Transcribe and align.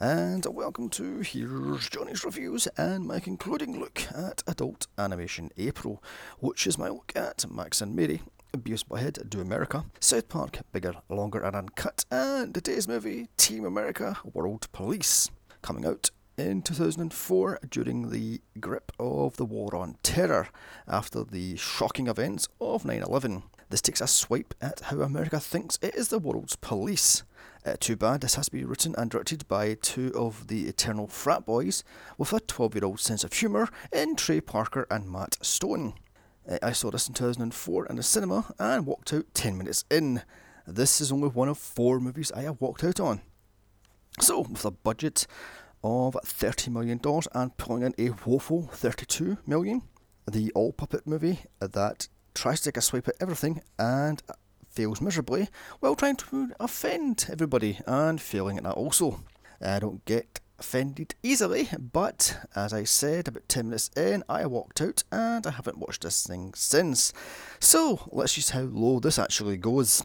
And 0.00 0.44
welcome 0.46 0.88
to 0.90 1.20
Here's 1.20 1.88
Johnny's 1.88 2.24
Reviews 2.24 2.66
and 2.76 3.06
my 3.06 3.20
concluding 3.20 3.78
look 3.78 4.02
at 4.12 4.42
Adult 4.44 4.88
Animation 4.98 5.50
April, 5.56 6.02
which 6.40 6.66
is 6.66 6.76
my 6.76 6.88
look 6.88 7.12
at 7.14 7.48
Max 7.48 7.80
and 7.80 7.94
Mary, 7.94 8.20
Beavis 8.52 8.84
Head, 8.98 9.20
Do 9.28 9.40
America, 9.40 9.84
South 10.00 10.28
Park 10.28 10.58
Bigger, 10.72 10.94
Longer 11.08 11.42
and 11.44 11.54
Uncut, 11.54 12.04
and 12.10 12.52
today's 12.52 12.88
movie 12.88 13.28
Team 13.36 13.64
America 13.64 14.16
World 14.24 14.66
Police, 14.72 15.30
coming 15.62 15.86
out 15.86 16.10
in 16.36 16.62
2004 16.62 17.60
during 17.70 18.10
the 18.10 18.40
grip 18.58 18.90
of 18.98 19.36
the 19.36 19.44
War 19.44 19.76
on 19.76 19.96
Terror 20.02 20.48
after 20.88 21.22
the 21.22 21.54
shocking 21.54 22.08
events 22.08 22.48
of 22.60 22.84
9 22.84 23.00
11. 23.00 23.44
This 23.70 23.80
takes 23.80 24.00
a 24.00 24.08
swipe 24.08 24.54
at 24.60 24.80
how 24.80 25.02
America 25.02 25.38
thinks 25.38 25.78
it 25.80 25.94
is 25.94 26.08
the 26.08 26.18
world's 26.18 26.56
police. 26.56 27.22
Uh, 27.66 27.76
too 27.80 27.96
bad 27.96 28.20
this 28.20 28.34
has 28.34 28.46
to 28.46 28.52
be 28.52 28.64
written 28.64 28.94
and 28.98 29.10
directed 29.10 29.48
by 29.48 29.72
two 29.74 30.12
of 30.14 30.48
the 30.48 30.66
eternal 30.66 31.06
frat 31.06 31.46
boys 31.46 31.82
with 32.18 32.32
a 32.34 32.40
12 32.40 32.74
year 32.74 32.84
old 32.84 33.00
sense 33.00 33.24
of 33.24 33.32
humour 33.32 33.68
in 33.90 34.14
Trey 34.16 34.40
Parker 34.40 34.86
and 34.90 35.10
Matt 35.10 35.38
Stone. 35.40 35.94
Uh, 36.46 36.58
I 36.62 36.72
saw 36.72 36.90
this 36.90 37.08
in 37.08 37.14
2004 37.14 37.86
in 37.86 37.96
the 37.96 38.02
cinema 38.02 38.52
and 38.58 38.84
walked 38.84 39.14
out 39.14 39.32
10 39.32 39.56
minutes 39.56 39.84
in. 39.90 40.22
This 40.66 41.00
is 41.00 41.10
only 41.10 41.28
one 41.28 41.48
of 41.48 41.56
four 41.56 42.00
movies 42.00 42.30
I 42.32 42.42
have 42.42 42.60
walked 42.60 42.84
out 42.84 43.00
on. 43.00 43.22
So, 44.20 44.40
with 44.42 44.64
a 44.64 44.70
budget 44.70 45.26
of 45.82 46.16
$30 46.24 46.68
million 46.68 47.00
and 47.34 47.56
pulling 47.56 47.82
in 47.82 47.94
a 47.98 48.10
woeful 48.26 48.68
32 48.72 49.38
million, 49.46 49.82
the 50.30 50.52
all 50.54 50.72
puppet 50.72 51.06
movie 51.06 51.40
that 51.60 52.08
tries 52.34 52.60
to 52.60 52.70
take 52.70 52.76
a 52.76 52.80
swipe 52.82 53.08
at 53.08 53.16
everything 53.20 53.62
and 53.78 54.22
fails 54.74 55.00
miserably 55.00 55.48
while 55.80 55.94
trying 55.94 56.16
to 56.16 56.50
offend 56.58 57.26
everybody 57.30 57.78
and 57.86 58.20
failing 58.20 58.58
at 58.58 58.64
that 58.64 58.74
also. 58.74 59.20
I 59.60 59.78
don't 59.78 60.04
get 60.04 60.40
offended 60.58 61.14
easily, 61.22 61.68
but 61.92 62.36
as 62.54 62.72
I 62.72 62.84
said 62.84 63.28
about 63.28 63.48
10 63.48 63.66
minutes 63.66 63.90
in, 63.96 64.24
I 64.28 64.46
walked 64.46 64.80
out 64.80 65.04
and 65.12 65.46
I 65.46 65.50
haven't 65.50 65.78
watched 65.78 66.02
this 66.02 66.26
thing 66.26 66.52
since. 66.54 67.12
So 67.60 68.00
let's 68.10 68.32
see 68.32 68.52
how 68.52 68.62
low 68.62 69.00
this 69.00 69.18
actually 69.18 69.56
goes 69.56 70.02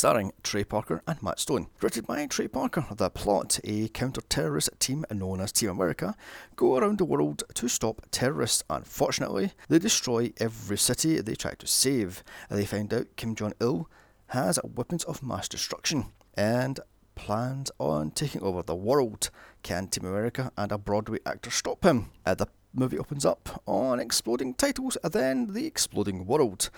starring 0.00 0.32
Trey 0.42 0.64
Parker 0.64 1.02
and 1.06 1.22
Matt 1.22 1.38
Stone. 1.38 1.66
Written 1.82 2.06
by 2.06 2.24
Trey 2.24 2.48
Parker, 2.48 2.86
the 2.90 3.10
plot 3.10 3.60
a 3.64 3.86
counter 3.88 4.22
terrorist 4.30 4.70
team 4.78 5.04
known 5.12 5.42
as 5.42 5.52
Team 5.52 5.68
America 5.68 6.16
go 6.56 6.78
around 6.78 6.96
the 6.96 7.04
world 7.04 7.42
to 7.52 7.68
stop 7.68 8.06
terrorists. 8.10 8.64
Unfortunately, 8.70 9.52
they 9.68 9.78
destroy 9.78 10.32
every 10.38 10.78
city 10.78 11.20
they 11.20 11.34
try 11.34 11.52
to 11.52 11.66
save. 11.66 12.24
They 12.48 12.64
find 12.64 12.94
out 12.94 13.14
Kim 13.16 13.34
Jong 13.34 13.52
il 13.60 13.90
has 14.28 14.58
weapons 14.64 15.04
of 15.04 15.22
mass 15.22 15.50
destruction 15.50 16.06
and 16.32 16.80
plans 17.14 17.70
on 17.78 18.10
taking 18.10 18.40
over 18.40 18.62
the 18.62 18.74
world. 18.74 19.28
Can 19.62 19.88
Team 19.88 20.06
America 20.06 20.50
and 20.56 20.72
a 20.72 20.78
Broadway 20.78 21.18
actor 21.26 21.50
stop 21.50 21.84
him? 21.84 22.10
Uh, 22.24 22.34
the 22.34 22.46
movie 22.72 22.98
opens 22.98 23.26
up 23.26 23.62
on 23.66 24.00
exploding 24.00 24.54
titles, 24.54 24.96
then 25.04 25.48
the 25.52 25.66
exploding 25.66 26.24
world. 26.24 26.70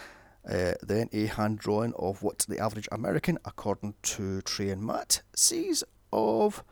Uh, 0.48 0.72
then 0.82 1.08
a 1.12 1.26
hand 1.26 1.58
drawing 1.58 1.94
of 1.94 2.22
what 2.22 2.40
the 2.48 2.58
average 2.58 2.88
American, 2.90 3.38
according 3.44 3.94
to 4.02 4.40
Trey 4.42 4.70
and 4.70 4.82
Matt, 4.82 5.22
sees 5.34 5.84
of 6.12 6.64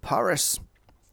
Paris. 0.00 0.58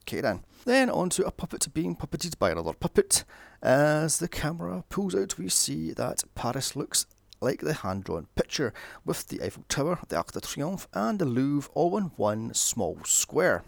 Okay 0.04 0.22
then. 0.22 0.44
Then 0.66 0.90
onto 0.90 1.24
a 1.24 1.32
puppet 1.32 1.68
being 1.74 1.96
puppeted 1.96 2.40
by 2.40 2.52
another 2.52 2.74
puppet. 2.74 3.24
As 3.62 4.18
the 4.18 4.28
camera 4.28 4.84
pulls 4.90 5.16
out, 5.16 5.38
we 5.38 5.50
see 5.50 5.92
that 5.94 6.24
Paris 6.34 6.76
looks 6.76 7.06
like 7.42 7.62
the 7.62 7.74
hand 7.74 8.04
drawn 8.04 8.28
picture, 8.36 8.74
with 9.06 9.28
the 9.28 9.42
Eiffel 9.42 9.64
Tower, 9.70 10.00
the 10.10 10.18
Arc 10.18 10.32
de 10.32 10.42
Triomphe, 10.42 10.88
and 10.94 11.20
the 11.20 11.26
Louvre 11.26 11.72
all 11.74 11.98
in 11.98 12.06
one 12.16 12.54
small 12.54 12.98
square. 13.06 13.64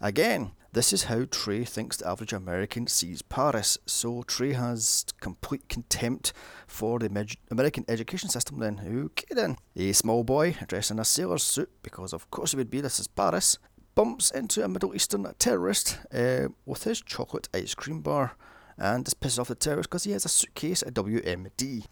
Again, 0.00 0.52
this 0.76 0.92
is 0.92 1.04
how 1.04 1.24
Trey 1.30 1.64
thinks 1.64 1.96
the 1.96 2.06
average 2.06 2.34
American 2.34 2.86
sees 2.86 3.22
Paris. 3.22 3.78
So 3.86 4.22
Trey 4.24 4.52
has 4.52 5.06
complete 5.20 5.70
contempt 5.70 6.34
for 6.66 6.98
the 6.98 7.06
American 7.50 7.86
education 7.88 8.28
system 8.28 8.58
then. 8.58 8.82
Okay 8.84 9.34
then. 9.34 9.56
A 9.74 9.92
small 9.92 10.22
boy 10.22 10.54
dressed 10.68 10.90
in 10.90 10.98
a 10.98 11.04
sailor 11.06 11.38
suit, 11.38 11.70
because 11.82 12.12
of 12.12 12.30
course 12.30 12.50
he 12.50 12.58
would 12.58 12.68
be, 12.68 12.82
this 12.82 13.00
is 13.00 13.08
Paris, 13.08 13.58
bumps 13.94 14.30
into 14.30 14.62
a 14.62 14.68
Middle 14.68 14.94
Eastern 14.94 15.26
terrorist 15.38 15.98
uh, 16.12 16.48
with 16.66 16.84
his 16.84 17.00
chocolate 17.00 17.48
ice 17.54 17.74
cream 17.74 18.02
bar. 18.02 18.36
And 18.76 19.06
this 19.06 19.14
pisses 19.14 19.38
off 19.38 19.48
the 19.48 19.54
terrorist 19.54 19.88
because 19.88 20.04
he 20.04 20.12
has 20.12 20.26
a 20.26 20.28
suitcase 20.28 20.82
at 20.82 20.92
WMD. 20.92 21.86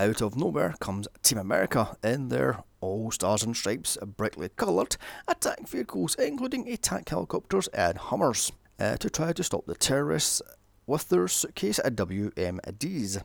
Out 0.00 0.22
of 0.22 0.34
nowhere 0.34 0.76
comes 0.80 1.08
Team 1.22 1.36
America 1.36 1.94
in 2.02 2.30
their 2.30 2.64
all 2.80 3.10
stars 3.10 3.42
and 3.42 3.56
stripes, 3.56 3.96
brightly 4.16 4.48
coloured 4.50 4.96
attack 5.26 5.66
vehicles, 5.68 6.14
including 6.16 6.68
attack 6.68 7.08
helicopters 7.08 7.68
and 7.68 7.98
Hummers, 7.98 8.52
uh, 8.78 8.96
to 8.96 9.10
try 9.10 9.32
to 9.32 9.42
stop 9.42 9.66
the 9.66 9.74
terrorists 9.74 10.42
with 10.86 11.08
their 11.08 11.28
suitcase 11.28 11.80
WMDs. 11.84 13.22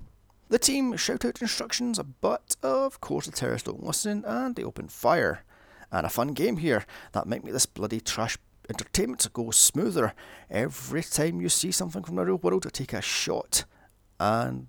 The 0.49 0.59
team 0.59 0.95
shout 0.97 1.25
out 1.25 1.41
instructions, 1.41 1.99
but 2.21 2.55
of 2.61 3.01
course 3.01 3.25
the 3.25 3.31
terrorists 3.31 3.67
don't 3.67 3.83
listen 3.83 4.23
and 4.25 4.55
they 4.55 4.63
open 4.63 4.87
fire. 4.87 5.43
And 5.91 6.05
a 6.05 6.09
fun 6.09 6.29
game 6.29 6.57
here 6.57 6.85
that 7.13 7.27
might 7.27 7.43
make 7.43 7.53
this 7.53 7.65
bloody 7.65 8.01
trash 8.01 8.37
entertainment 8.69 9.27
go 9.33 9.51
smoother. 9.51 10.13
Every 10.49 11.03
time 11.03 11.41
you 11.41 11.49
see 11.49 11.71
something 11.71 12.03
from 12.03 12.15
the 12.15 12.25
real 12.25 12.37
world, 12.37 12.71
take 12.73 12.93
a 12.93 13.01
shot. 13.01 13.65
And 14.19 14.67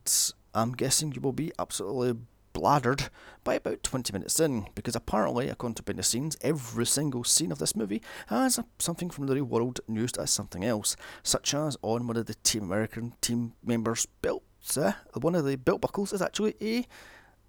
I'm 0.55 0.73
guessing 0.73 1.13
you 1.13 1.21
will 1.21 1.33
be 1.33 1.53
absolutely 1.59 2.21
bladdered 2.55 3.11
by 3.43 3.55
about 3.55 3.83
20 3.83 4.13
minutes 4.15 4.41
in, 4.41 4.67
because 4.75 4.97
apparently, 4.97 5.51
according 5.51 5.75
to 5.75 5.83
behind 5.83 5.99
the 5.99 6.03
scenes, 6.03 6.37
every 6.41 6.87
single 6.87 7.25
scene 7.25 7.53
of 7.53 7.59
this 7.59 7.77
movie 7.77 8.01
has 8.29 8.59
something 8.79 9.11
from 9.11 9.27
the 9.27 9.35
real 9.35 9.45
world 9.45 9.81
used 9.87 10.17
as 10.17 10.31
something 10.31 10.65
else, 10.65 10.97
such 11.23 11.53
as 11.53 11.77
on 11.83 12.07
one 12.07 12.17
of 12.17 12.25
the 12.25 12.35
Team 12.37 12.63
American 12.63 13.13
team 13.21 13.53
members' 13.63 14.07
belts. 14.23 14.79
Uh, 14.79 14.95
one 15.21 15.35
of 15.35 15.45
the 15.45 15.57
belt 15.57 15.83
buckles 15.83 16.15
is 16.15 16.23
actually 16.23 16.55
a 16.63 16.87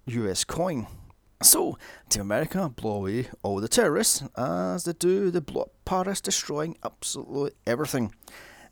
US 0.06 0.44
coin. 0.44 0.86
So, 1.42 1.78
Team 2.08 2.22
America 2.22 2.68
blow 2.68 2.96
away 2.96 3.28
all 3.42 3.60
the 3.60 3.68
terrorists, 3.68 4.22
as 4.36 4.84
they 4.84 4.92
do, 4.92 5.30
they 5.30 5.40
blow 5.40 5.62
up 5.62 5.72
Paris, 5.84 6.20
destroying 6.20 6.76
absolutely 6.84 7.52
everything 7.66 8.12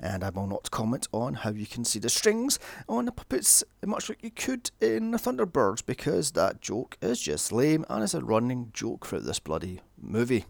and 0.00 0.25
I 0.25 0.31
will 0.31 0.47
not 0.47 0.71
comment 0.71 1.09
on 1.12 1.34
how 1.34 1.50
you 1.50 1.66
can 1.66 1.84
see 1.84 1.99
the 1.99 2.09
strings 2.09 2.59
on 2.88 3.06
the 3.06 3.12
puppets 3.12 3.65
much 3.84 4.09
like 4.09 4.22
you 4.22 4.31
could 4.31 4.71
in 4.81 5.12
Thunderbirds 5.12 5.84
because 5.84 6.32
that 6.32 6.60
joke 6.60 6.97
is 7.00 7.21
just 7.21 7.53
lame 7.53 7.84
and 7.88 8.03
is 8.03 8.15
a 8.15 8.25
running 8.25 8.71
joke 8.72 9.06
throughout 9.06 9.25
this 9.25 9.38
bloody 9.38 9.81
movie. 10.00 10.44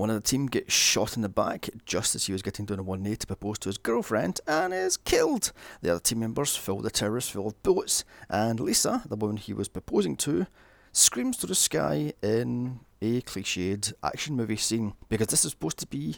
One 0.00 0.08
of 0.08 0.16
the 0.16 0.26
team 0.26 0.46
gets 0.46 0.72
shot 0.72 1.16
in 1.16 1.20
the 1.22 1.28
back 1.28 1.68
just 1.84 2.14
as 2.14 2.24
he 2.24 2.32
was 2.32 2.40
getting 2.40 2.64
down 2.64 2.86
one 2.86 3.02
knee 3.02 3.16
to 3.16 3.26
propose 3.26 3.58
to 3.58 3.68
his 3.68 3.76
girlfriend 3.76 4.40
and 4.46 4.72
is 4.72 4.96
killed. 4.96 5.52
The 5.82 5.90
other 5.90 6.00
team 6.00 6.20
members 6.20 6.56
fill 6.56 6.78
the 6.78 6.90
terrace 6.90 7.28
full 7.28 7.48
of 7.48 7.62
bullets, 7.62 8.02
and 8.30 8.58
Lisa, 8.58 9.02
the 9.06 9.16
woman 9.16 9.36
he 9.36 9.52
was 9.52 9.68
proposing 9.68 10.16
to, 10.16 10.46
screams 10.92 11.36
to 11.36 11.46
the 11.46 11.54
sky 11.54 12.14
in 12.22 12.80
a 13.02 13.20
cliched 13.20 13.92
action 14.02 14.36
movie 14.36 14.56
scene 14.56 14.94
because 15.10 15.26
this 15.26 15.44
is 15.44 15.50
supposed 15.50 15.78
to 15.80 15.86
be 15.86 16.16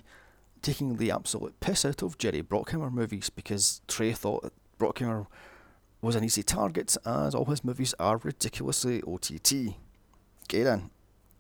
taking 0.63 0.97
the 0.97 1.11
absolute 1.11 1.59
piss 1.61 1.85
out 1.85 2.03
of 2.03 2.19
Jerry 2.19 2.43
Bruckheimer 2.43 2.91
movies 2.91 3.31
because 3.31 3.83
Trey 3.89 4.13
thought 4.13 4.53
Bruckheimer 4.79 5.27
was 6.01 6.17
an 6.17 6.25
easy 6.25 6.43
target 6.43 6.97
as 7.05 7.35
all 7.35 7.45
his 7.47 7.65
movies 7.65 7.95
are 7.99 8.19
ridiculously 8.19 9.03
OTT. 9.03 9.75
Okay 10.45 10.63
then. 10.63 10.91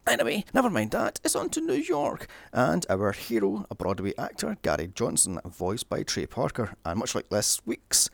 Anyway, 0.06 0.44
never 0.52 0.69
mind 0.69 0.90
that, 0.90 1.20
it's 1.24 1.36
on 1.36 1.48
to 1.50 1.60
New 1.60 1.74
York, 1.74 2.26
and 2.52 2.84
our 2.90 3.12
hero, 3.12 3.64
a 3.70 3.74
Broadway 3.76 4.12
actor, 4.19 4.56
Gary 4.62 4.90
Johnson, 4.92 5.38
voiced 5.44 5.88
by 5.88 6.02
Trey 6.02 6.26
Parker, 6.26 6.74
and 6.84 6.98
much 6.98 7.14
like 7.14 7.30
last 7.30 7.62
week's 7.64 8.10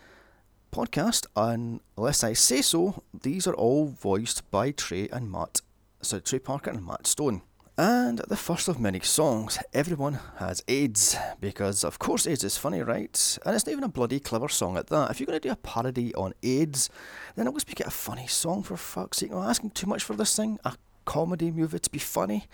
podcast, 0.70 1.24
unless 1.34 2.22
I 2.22 2.34
say 2.34 2.60
so, 2.60 3.02
these 3.18 3.46
are 3.46 3.54
all 3.54 3.86
voiced 3.86 4.50
by 4.50 4.70
Trey 4.70 5.08
and 5.10 5.32
Matt, 5.32 5.62
so 6.02 6.20
Trey 6.20 6.40
Parker 6.40 6.68
and 6.70 6.84
Matt 6.84 7.06
Stone. 7.06 7.40
And 7.78 8.18
the 8.26 8.36
first 8.36 8.66
of 8.66 8.80
many 8.80 8.98
songs, 8.98 9.56
everyone 9.72 10.18
has 10.38 10.64
AIDS, 10.66 11.16
because 11.40 11.84
of 11.84 12.00
course 12.00 12.26
AIDS 12.26 12.42
is 12.42 12.58
funny, 12.58 12.82
right? 12.82 13.38
And 13.46 13.54
it's 13.54 13.66
not 13.66 13.70
even 13.70 13.84
a 13.84 13.88
bloody 13.88 14.18
clever 14.18 14.48
song 14.48 14.76
at 14.76 14.88
that. 14.88 15.12
If 15.12 15.20
you're 15.20 15.28
going 15.28 15.38
to 15.38 15.48
do 15.48 15.52
a 15.52 15.56
parody 15.56 16.12
on 16.16 16.34
AIDS, 16.42 16.90
then 17.36 17.46
least 17.46 17.68
make 17.68 17.78
it 17.78 17.86
a 17.86 17.90
funny 17.90 18.26
song 18.26 18.64
for 18.64 18.76
fuck's 18.76 19.18
sake. 19.18 19.30
I'm 19.30 19.48
asking 19.48 19.70
too 19.70 19.86
much 19.86 20.02
for 20.02 20.16
this 20.16 20.34
thing. 20.34 20.58
A 20.64 20.74
comedy 21.04 21.52
movie 21.52 21.78
to 21.78 21.88
be 21.88 22.00
funny. 22.00 22.48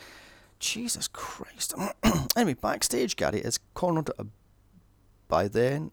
Jesus 0.59 1.09
Christ. 1.09 1.73
anyway, 2.37 2.53
backstage, 2.61 3.17
Gary 3.17 3.41
is 3.41 3.59
cornered 3.73 4.11
by 5.27 5.49
then. 5.49 5.91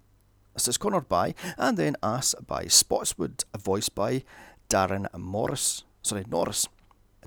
So 0.57 0.72
it's 0.72 0.77
cornered 0.77 1.07
by, 1.07 1.36
and 1.57 1.77
then 1.77 1.95
asked 2.04 2.45
by 2.45 2.66
Spotswood, 2.66 3.45
voiced 3.57 3.95
by 3.95 4.25
Daran 4.68 5.07
Morris. 5.18 5.86
Sorry, 6.01 6.25
Norris 6.30 6.68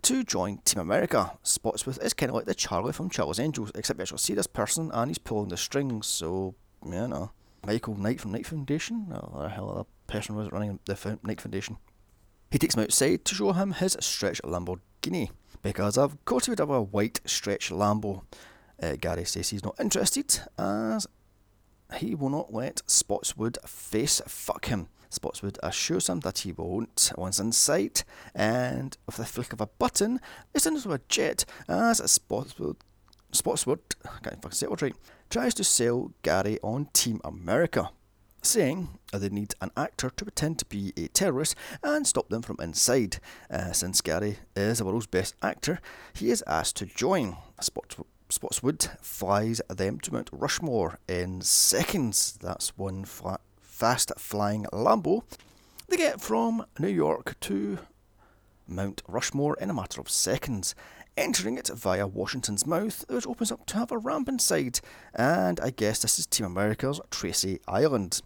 to 0.02 0.24
join 0.24 0.58
Team 0.58 0.80
America. 0.80 1.38
Spotswood 1.42 1.98
is 2.02 2.14
kind 2.14 2.30
of 2.30 2.36
like 2.36 2.46
the 2.46 2.54
Charlie 2.54 2.92
from 2.92 3.10
Charlie's 3.10 3.40
Angels, 3.40 3.72
except 3.74 3.98
you 3.98 4.02
actually 4.02 4.18
see 4.18 4.34
this 4.34 4.46
person 4.46 4.90
and 4.92 5.10
he's 5.10 5.18
pulling 5.18 5.48
the 5.48 5.56
strings, 5.56 6.06
so, 6.06 6.54
you 6.84 7.08
know. 7.08 7.30
Michael 7.66 7.96
Knight 7.96 8.20
from 8.20 8.32
Knight 8.32 8.46
Foundation, 8.46 9.06
or 9.10 9.44
the 9.44 9.48
hell 9.48 9.74
the 9.74 10.12
person 10.12 10.34
was 10.36 10.52
running 10.52 10.78
the 10.84 11.18
Knight 11.22 11.40
Foundation. 11.40 11.78
He 12.50 12.58
takes 12.58 12.74
him 12.74 12.82
outside 12.82 13.24
to 13.24 13.34
show 13.34 13.52
him 13.52 13.72
his 13.72 13.96
stretch 14.00 14.42
Lamborghini, 14.42 15.30
because 15.62 15.96
of 15.96 16.22
course 16.24 16.46
he 16.46 16.50
would 16.50 16.58
have 16.58 16.70
a 16.70 16.82
white 16.82 17.20
stretch 17.24 17.70
Lambo. 17.70 18.24
Uh, 18.82 18.96
Gary 19.00 19.24
says 19.24 19.50
he's 19.50 19.64
not 19.64 19.78
interested 19.80 20.40
as 20.58 21.06
he 21.96 22.14
will 22.14 22.28
not 22.28 22.52
let 22.52 22.82
Spotswood 22.86 23.56
face 23.64 24.20
fuck 24.26 24.66
him. 24.66 24.88
Spotswood 25.14 25.58
assures 25.62 26.08
him 26.08 26.20
that 26.20 26.38
he 26.38 26.52
won't 26.52 27.12
once 27.16 27.38
inside, 27.38 28.02
and 28.34 28.96
with 29.06 29.16
the 29.16 29.24
flick 29.24 29.52
of 29.52 29.60
a 29.60 29.66
button, 29.66 30.20
it's 30.54 30.66
into 30.66 30.92
a 30.92 31.00
jet 31.08 31.44
as 31.68 31.98
Spotswood, 32.10 32.76
Spotswood, 33.32 33.80
can't 34.22 34.42
fucking 34.42 34.50
say 34.52 34.66
it 34.66 34.82
right, 34.82 34.96
tries 35.30 35.54
to 35.54 35.64
sell 35.64 36.12
Gary 36.22 36.58
on 36.62 36.88
Team 36.92 37.20
America, 37.24 37.90
saying 38.42 38.98
they 39.12 39.28
need 39.28 39.54
an 39.60 39.70
actor 39.76 40.10
to 40.10 40.24
pretend 40.24 40.58
to 40.58 40.64
be 40.66 40.92
a 40.96 41.08
terrorist 41.08 41.54
and 41.82 42.06
stop 42.06 42.28
them 42.28 42.42
from 42.42 42.56
inside. 42.60 43.18
Uh, 43.50 43.72
since 43.72 44.00
Gary 44.00 44.38
is 44.54 44.78
the 44.78 44.84
world's 44.84 45.06
best 45.06 45.34
actor, 45.42 45.80
he 46.12 46.30
is 46.30 46.44
asked 46.46 46.76
to 46.76 46.86
join. 46.86 47.36
Spotswood 47.60 48.06
Spotswood 48.30 48.88
flies 49.00 49.60
them 49.68 50.00
to 50.00 50.12
Mount 50.12 50.30
Rushmore 50.32 50.98
in 51.06 51.40
seconds. 51.42 52.36
That's 52.40 52.76
one 52.76 53.04
flat 53.04 53.40
fast 53.84 54.12
flying 54.16 54.64
Lambo. 54.72 55.24
They 55.88 55.98
get 55.98 56.18
from 56.18 56.64
New 56.78 56.88
York 56.88 57.38
to 57.40 57.80
Mount 58.66 59.02
Rushmore 59.06 59.58
in 59.60 59.68
a 59.68 59.74
matter 59.74 60.00
of 60.00 60.08
seconds, 60.08 60.74
entering 61.18 61.58
it 61.58 61.68
via 61.68 62.06
Washington's 62.06 62.66
mouth, 62.66 63.04
which 63.10 63.26
opens 63.26 63.52
up 63.52 63.66
to 63.66 63.76
have 63.76 63.92
a 63.92 63.98
ramp 63.98 64.26
inside. 64.26 64.80
And 65.14 65.60
I 65.60 65.68
guess 65.68 66.00
this 66.00 66.18
is 66.18 66.26
Team 66.26 66.46
America's 66.46 66.98
Tracy 67.10 67.60
Island. 67.68 68.22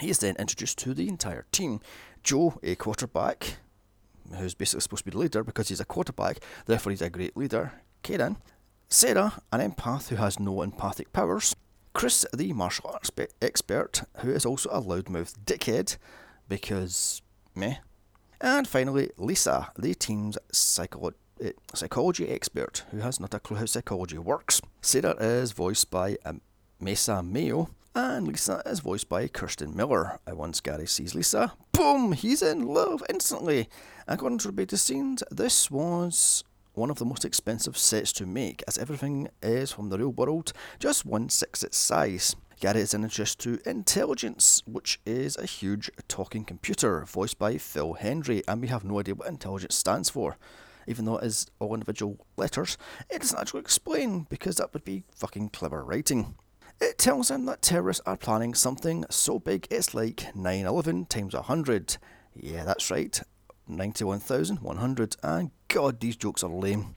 He 0.00 0.08
is 0.08 0.20
then 0.20 0.34
introduced 0.38 0.78
to 0.78 0.94
the 0.94 1.08
entire 1.08 1.44
team. 1.52 1.80
Joe, 2.22 2.58
a 2.62 2.74
quarterback, 2.74 3.58
who's 4.34 4.54
basically 4.54 4.80
supposed 4.80 5.04
to 5.04 5.10
be 5.10 5.14
the 5.14 5.18
leader 5.18 5.44
because 5.44 5.68
he's 5.68 5.80
a 5.80 5.84
quarterback, 5.84 6.38
therefore 6.64 6.92
he's 6.92 7.02
a 7.02 7.10
great 7.10 7.36
leader. 7.36 7.82
Kaden. 8.02 8.38
Sarah, 8.88 9.42
an 9.52 9.60
empath 9.60 10.08
who 10.08 10.16
has 10.16 10.40
no 10.40 10.62
empathic 10.62 11.12
powers. 11.12 11.54
Chris, 11.92 12.26
the 12.34 12.52
martial 12.52 12.90
arts 12.92 13.10
expert, 13.42 14.02
who 14.18 14.30
is 14.30 14.46
also 14.46 14.70
a 14.70 14.80
loudmouth 14.80 15.34
dickhead, 15.44 15.96
because 16.48 17.22
meh. 17.54 17.76
And 18.40 18.68
finally, 18.68 19.10
Lisa, 19.16 19.72
the 19.76 19.94
team's 19.94 20.38
psycholo- 20.52 21.14
eh, 21.40 21.52
psychology 21.74 22.28
expert, 22.28 22.84
who 22.90 22.98
has 22.98 23.18
not 23.18 23.34
a 23.34 23.40
clue 23.40 23.56
how 23.56 23.66
psychology 23.66 24.18
works. 24.18 24.60
Sarah 24.80 25.16
is 25.18 25.52
voiced 25.52 25.90
by 25.90 26.16
um, 26.24 26.40
Masasa 26.80 27.28
Moyo, 27.28 27.70
and 27.94 28.28
Lisa 28.28 28.62
is 28.64 28.78
voiced 28.78 29.08
by 29.08 29.26
Kirsten 29.26 29.74
Miller. 29.74 30.20
And 30.24 30.38
once 30.38 30.60
Gary 30.60 30.86
sees 30.86 31.16
Lisa, 31.16 31.52
boom, 31.72 32.12
he's 32.12 32.42
in 32.42 32.62
love 32.62 33.02
instantly. 33.08 33.68
According 34.06 34.38
to 34.38 34.48
the 34.48 34.52
behind 34.52 34.78
scenes, 34.78 35.24
this 35.32 35.68
was 35.68 36.44
one 36.78 36.90
of 36.90 36.98
the 36.98 37.04
most 37.04 37.24
expensive 37.24 37.76
sets 37.76 38.12
to 38.14 38.26
make, 38.26 38.62
as 38.68 38.78
everything 38.78 39.28
is 39.42 39.72
from 39.72 39.88
the 39.88 39.98
real 39.98 40.12
world, 40.12 40.52
just 40.78 41.04
one 41.04 41.28
sixth 41.28 41.64
its 41.64 41.76
size. 41.76 42.36
Gary 42.60 42.80
is 42.80 42.94
introduced 42.94 43.38
to 43.40 43.60
Intelligence, 43.66 44.62
which 44.66 45.00
is 45.04 45.36
a 45.36 45.46
huge 45.46 45.90
talking 46.08 46.44
computer 46.44 47.04
voiced 47.04 47.38
by 47.38 47.58
Phil 47.58 47.96
Hendrie, 48.00 48.42
and 48.48 48.60
we 48.60 48.68
have 48.68 48.84
no 48.84 48.98
idea 48.98 49.14
what 49.14 49.28
Intelligence 49.28 49.74
stands 49.74 50.10
for. 50.10 50.36
Even 50.86 51.04
though 51.04 51.18
it 51.18 51.24
is 51.26 51.46
all 51.58 51.74
individual 51.74 52.24
letters, 52.36 52.78
it 53.10 53.20
doesn't 53.20 53.38
actually 53.38 53.60
explain 53.60 54.26
because 54.30 54.56
that 54.56 54.72
would 54.72 54.84
be 54.84 55.04
fucking 55.14 55.50
clever 55.50 55.84
writing. 55.84 56.34
It 56.80 56.96
tells 56.96 57.30
him 57.30 57.44
that 57.46 57.60
terrorists 57.60 58.02
are 58.06 58.16
planning 58.16 58.54
something 58.54 59.04
so 59.10 59.38
big 59.38 59.66
it's 59.70 59.94
like 59.94 60.34
9 60.34 60.64
11 60.64 61.06
times 61.06 61.34
100. 61.34 61.96
Yeah, 62.34 62.64
that's 62.64 62.90
right, 62.90 63.20
91,100. 63.68 65.16
And 65.22 65.50
God, 65.68 66.00
these 66.00 66.16
jokes 66.16 66.42
are 66.42 66.50
lame. 66.50 66.96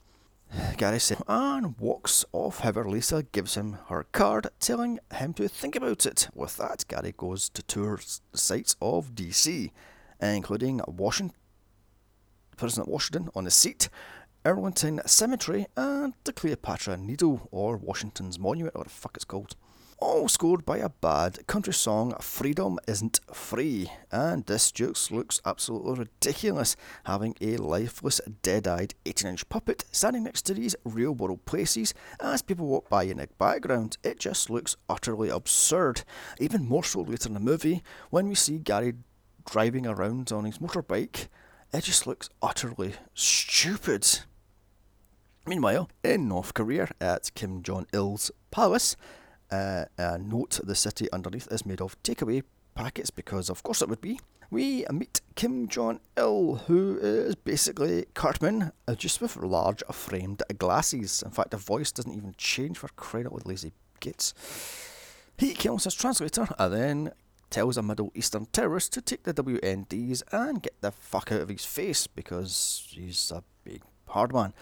Gary 0.76 0.98
said, 0.98 1.22
and 1.28 1.78
walks 1.78 2.24
off. 2.32 2.60
However, 2.60 2.88
Lisa 2.88 3.22
gives 3.22 3.54
him 3.54 3.78
her 3.88 4.04
card, 4.12 4.48
telling 4.60 4.98
him 5.14 5.32
to 5.34 5.48
think 5.48 5.76
about 5.76 6.04
it. 6.04 6.28
With 6.34 6.56
that, 6.58 6.84
Gary 6.88 7.14
goes 7.16 7.48
to 7.50 7.62
tour 7.62 7.98
sites 8.34 8.76
of 8.82 9.14
DC, 9.14 9.70
including 10.20 10.80
Washington, 10.86 11.36
President 12.56 12.88
Washington 12.88 13.30
on 13.34 13.44
the 13.44 13.50
seat, 13.50 13.88
Arlington 14.44 15.00
Cemetery, 15.06 15.66
and 15.76 16.14
the 16.24 16.32
Cleopatra 16.32 16.96
Needle, 16.98 17.48
or 17.50 17.76
Washington's 17.76 18.38
Monument, 18.38 18.76
or 18.76 18.84
the 18.84 18.90
fuck 18.90 19.16
it's 19.16 19.24
called 19.24 19.56
all 20.02 20.26
scored 20.26 20.66
by 20.66 20.78
a 20.78 20.88
bad 20.88 21.46
country 21.46 21.72
song, 21.72 22.12
Freedom 22.20 22.76
Isn't 22.88 23.20
Free. 23.32 23.88
And 24.10 24.44
this 24.44 24.72
Jukes 24.72 25.12
looks 25.12 25.40
absolutely 25.46 25.94
ridiculous, 25.94 26.74
having 27.04 27.36
a 27.40 27.56
lifeless, 27.56 28.20
dead 28.42 28.66
eyed 28.66 28.94
18 29.06 29.30
inch 29.30 29.48
puppet 29.48 29.84
standing 29.92 30.24
next 30.24 30.42
to 30.42 30.54
these 30.54 30.74
real 30.84 31.12
world 31.12 31.44
places 31.44 31.94
as 32.18 32.42
people 32.42 32.66
walk 32.66 32.88
by 32.88 33.04
in 33.04 33.18
the 33.18 33.28
background. 33.38 33.96
It 34.02 34.18
just 34.18 34.50
looks 34.50 34.76
utterly 34.88 35.28
absurd. 35.28 36.02
Even 36.40 36.68
more 36.68 36.82
so 36.82 37.02
later 37.02 37.28
in 37.28 37.34
the 37.34 37.40
movie, 37.40 37.84
when 38.10 38.28
we 38.28 38.34
see 38.34 38.58
Gary 38.58 38.94
driving 39.48 39.86
around 39.86 40.32
on 40.32 40.44
his 40.44 40.58
motorbike, 40.58 41.28
it 41.72 41.84
just 41.84 42.08
looks 42.08 42.28
utterly 42.42 42.94
stupid. 43.14 44.04
Meanwhile, 45.46 45.90
in 46.02 46.28
North 46.28 46.54
Korea 46.54 46.88
at 47.00 47.32
Kim 47.34 47.62
Jong 47.62 47.86
il's 47.92 48.32
palace, 48.50 48.96
uh, 49.52 49.84
uh, 49.98 50.18
note 50.20 50.60
the 50.64 50.74
city 50.74 51.10
underneath 51.12 51.46
is 51.50 51.66
made 51.66 51.80
of 51.80 52.02
takeaway 52.02 52.42
packets 52.74 53.10
because, 53.10 53.50
of 53.50 53.62
course, 53.62 53.82
it 53.82 53.88
would 53.88 54.00
be. 54.00 54.18
We 54.50 54.84
meet 54.90 55.20
Kim 55.34 55.68
Jong 55.68 56.00
Il, 56.16 56.56
who 56.66 56.98
is 56.98 57.34
basically 57.34 58.06
Cartman, 58.14 58.72
uh, 58.86 58.94
just 58.94 59.20
with 59.20 59.36
large 59.36 59.82
framed 59.92 60.42
glasses. 60.58 61.22
In 61.22 61.30
fact, 61.30 61.52
the 61.52 61.56
voice 61.56 61.92
doesn't 61.92 62.12
even 62.12 62.34
change 62.36 62.78
for 62.78 62.88
crying 62.96 63.26
out 63.26 63.46
lazy 63.46 63.72
gits. 64.00 64.34
He 65.38 65.54
kills 65.54 65.84
his 65.84 65.94
translator 65.94 66.48
and 66.58 66.72
then 66.72 67.12
tells 67.48 67.76
a 67.76 67.82
Middle 67.82 68.12
Eastern 68.14 68.46
terrorist 68.46 68.92
to 68.94 69.00
take 69.00 69.22
the 69.24 69.34
WMDs 69.34 70.22
and 70.32 70.62
get 70.62 70.80
the 70.80 70.90
fuck 70.90 71.30
out 71.32 71.40
of 71.40 71.48
his 71.48 71.64
face 71.64 72.06
because 72.06 72.88
he's 72.90 73.30
a 73.30 73.42
big 73.64 73.82
hard 74.08 74.32
man. 74.34 74.52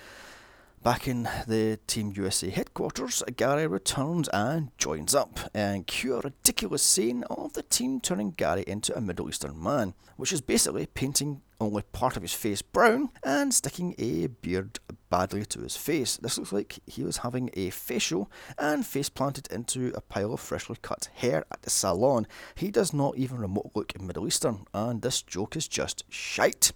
Back 0.82 1.06
in 1.06 1.25
the 1.46 1.78
Team 1.87 2.14
USA 2.16 2.49
headquarters, 2.49 3.22
Gary 3.37 3.66
returns 3.66 4.28
and 4.28 4.70
joins 4.78 5.14
up, 5.14 5.38
and 5.52 5.87
cue 5.87 6.14
a 6.14 6.20
ridiculous 6.20 6.82
scene 6.82 7.22
of 7.25 7.52
the 7.52 7.62
team 7.62 8.00
turning 8.00 8.30
Gary 8.30 8.64
into 8.66 8.96
a 8.96 9.00
Middle 9.02 9.28
Eastern 9.28 9.62
man, 9.62 9.92
which 10.16 10.32
is 10.32 10.40
basically 10.40 10.87
painting 10.87 11.42
only 11.60 11.82
part 11.92 12.16
of 12.16 12.22
his 12.22 12.32
face 12.32 12.62
brown 12.62 13.10
and 13.22 13.52
sticking 13.52 13.94
a 13.99 14.28
beard 14.28 14.78
badly 15.10 15.44
to 15.44 15.60
his 15.60 15.76
face. 15.76 16.16
This 16.16 16.38
looks 16.38 16.50
like 16.50 16.78
he 16.87 17.04
was 17.04 17.18
having 17.18 17.50
a 17.52 17.68
facial 17.68 18.30
and 18.58 18.87
face 18.87 19.10
planted 19.10 19.52
into 19.52 19.92
a 19.94 20.00
pile 20.00 20.32
of 20.32 20.40
freshly 20.40 20.76
cut 20.80 21.10
hair 21.12 21.44
at 21.52 21.60
the 21.60 21.68
salon. 21.68 22.26
He 22.54 22.70
does 22.70 22.94
not 22.94 23.18
even 23.18 23.37
remotely 23.37 23.72
look 23.75 24.00
Middle 24.00 24.26
Eastern, 24.26 24.64
and 24.72 25.02
this 25.02 25.20
joke 25.20 25.56
is 25.56 25.68
just 25.68 26.04
shite. 26.08 26.72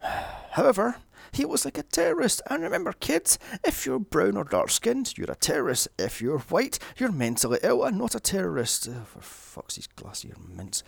However, 0.52 0.98
he 1.32 1.44
was 1.44 1.64
like 1.64 1.78
a 1.78 1.82
terrorist. 1.82 2.42
And 2.48 2.62
remember, 2.62 2.92
kids, 2.92 3.38
if 3.64 3.86
you're 3.86 3.98
brown 3.98 4.36
or 4.36 4.44
dark 4.44 4.70
skinned, 4.70 5.16
you're 5.16 5.30
a 5.30 5.36
terrorist. 5.36 5.88
If 5.98 6.20
you're 6.20 6.38
white, 6.38 6.78
you're 6.96 7.12
mentally 7.12 7.58
ill 7.62 7.84
and 7.84 7.98
not 7.98 8.14
a 8.14 8.20
terrorist. 8.20 8.88
Oh, 8.90 9.04
for 9.04 9.20
fuck's 9.20 9.74
sake, 9.74 9.94
glassy 9.96 10.32
mints. 10.48 10.82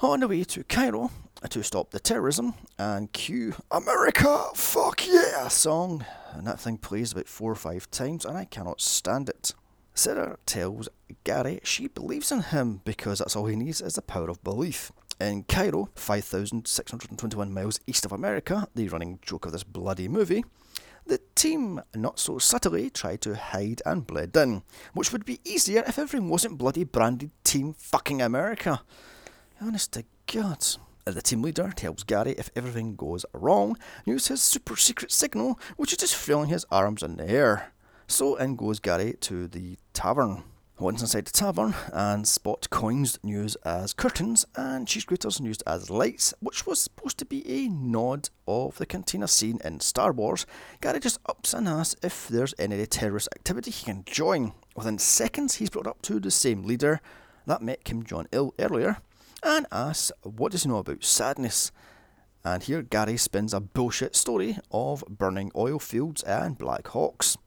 On 0.00 0.20
the 0.20 0.28
way 0.28 0.44
to 0.44 0.64
Cairo 0.64 1.10
to 1.48 1.62
stop 1.62 1.90
the 1.90 2.00
terrorism 2.00 2.54
and 2.78 3.12
cue 3.12 3.54
America, 3.70 4.46
fuck 4.54 5.06
yeah 5.06 5.48
song. 5.48 6.04
And 6.32 6.46
that 6.46 6.60
thing 6.60 6.78
plays 6.78 7.12
about 7.12 7.28
four 7.28 7.52
or 7.52 7.56
five 7.56 7.90
times, 7.90 8.24
and 8.24 8.36
I 8.36 8.44
cannot 8.44 8.80
stand 8.80 9.28
it. 9.28 9.54
Sarah 9.94 10.36
tells 10.44 10.88
Gary 11.22 11.60
she 11.62 11.86
believes 11.86 12.32
in 12.32 12.40
him 12.40 12.80
because 12.84 13.20
that's 13.20 13.36
all 13.36 13.46
he 13.46 13.54
needs 13.54 13.80
is 13.80 13.94
the 13.94 14.02
power 14.02 14.28
of 14.28 14.42
belief. 14.42 14.90
In 15.20 15.44
Cairo, 15.44 15.90
5,621 15.94 17.54
miles 17.54 17.78
east 17.86 18.04
of 18.04 18.12
America, 18.12 18.66
the 18.74 18.88
running 18.88 19.20
joke 19.22 19.46
of 19.46 19.52
this 19.52 19.62
bloody 19.62 20.08
movie, 20.08 20.44
the 21.06 21.20
team, 21.34 21.82
not 21.94 22.18
so 22.18 22.38
subtly, 22.38 22.90
tried 22.90 23.20
to 23.20 23.36
hide 23.36 23.80
and 23.86 24.06
blend 24.06 24.36
in, 24.36 24.62
which 24.92 25.12
would 25.12 25.24
be 25.24 25.40
easier 25.44 25.84
if 25.86 25.98
everything 25.98 26.28
wasn't 26.28 26.58
bloody 26.58 26.82
branded 26.82 27.30
Team 27.44 27.74
Fucking 27.74 28.20
America. 28.20 28.82
Honest 29.60 29.92
to 29.92 30.04
God. 30.32 30.64
The 31.04 31.20
team 31.22 31.42
leader 31.42 31.70
tells 31.76 32.02
Gary 32.02 32.32
if 32.32 32.50
everything 32.56 32.96
goes 32.96 33.26
wrong, 33.32 33.76
use 34.06 34.28
his 34.28 34.42
super 34.42 34.76
secret 34.76 35.12
signal, 35.12 35.60
which 35.76 35.92
is 35.92 35.98
just 35.98 36.16
flailing 36.16 36.48
his 36.48 36.64
arms 36.70 37.02
in 37.02 37.16
the 37.16 37.28
air. 37.28 37.72
So 38.06 38.36
in 38.36 38.56
goes 38.56 38.80
Gary 38.80 39.14
to 39.20 39.46
the 39.46 39.76
tavern. 39.92 40.42
Once 40.80 41.02
inside 41.02 41.24
the 41.24 41.30
tavern, 41.30 41.72
and 41.92 42.26
Spot 42.26 42.68
coins 42.68 43.16
used 43.22 43.56
as 43.64 43.92
curtains 43.92 44.44
and 44.56 44.88
cheese 44.88 45.04
graters 45.04 45.38
used 45.38 45.62
as 45.68 45.88
lights, 45.88 46.34
which 46.40 46.66
was 46.66 46.80
supposed 46.80 47.16
to 47.16 47.24
be 47.24 47.48
a 47.48 47.68
nod 47.68 48.28
of 48.48 48.76
the 48.78 48.84
cantina 48.84 49.28
scene 49.28 49.60
in 49.64 49.78
Star 49.78 50.10
Wars. 50.10 50.46
Gary 50.80 50.98
just 50.98 51.20
ups 51.26 51.54
and 51.54 51.68
asks 51.68 51.94
if 52.02 52.26
there's 52.26 52.56
any 52.58 52.84
terrorist 52.86 53.28
activity 53.36 53.70
he 53.70 53.84
can 53.84 54.04
join. 54.04 54.52
Within 54.74 54.98
seconds, 54.98 55.54
he's 55.54 55.70
brought 55.70 55.86
up 55.86 56.02
to 56.02 56.18
the 56.18 56.32
same 56.32 56.64
leader 56.64 57.00
that 57.46 57.62
met 57.62 57.84
Kim 57.84 58.02
Jong 58.02 58.26
Il 58.32 58.52
earlier 58.58 58.98
and 59.44 59.66
asks 59.70 60.10
what 60.22 60.50
does 60.50 60.64
he 60.64 60.68
know 60.68 60.78
about 60.78 61.04
sadness. 61.04 61.70
And 62.44 62.64
here 62.64 62.82
Gary 62.82 63.16
spins 63.16 63.54
a 63.54 63.60
bullshit 63.60 64.16
story 64.16 64.58
of 64.72 65.04
burning 65.08 65.52
oil 65.54 65.78
fields 65.78 66.24
and 66.24 66.58
Black 66.58 66.88
Hawks. 66.88 67.38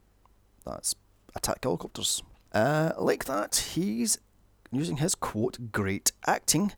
that's 0.65 0.95
attack 1.35 1.59
helicopters. 1.63 2.23
Uh, 2.57 2.91
like 2.97 3.25
that, 3.25 3.69
he's 3.75 4.17
using 4.71 4.97
his 4.97 5.13
quote 5.13 5.71
great 5.71 6.11
acting 6.25 6.73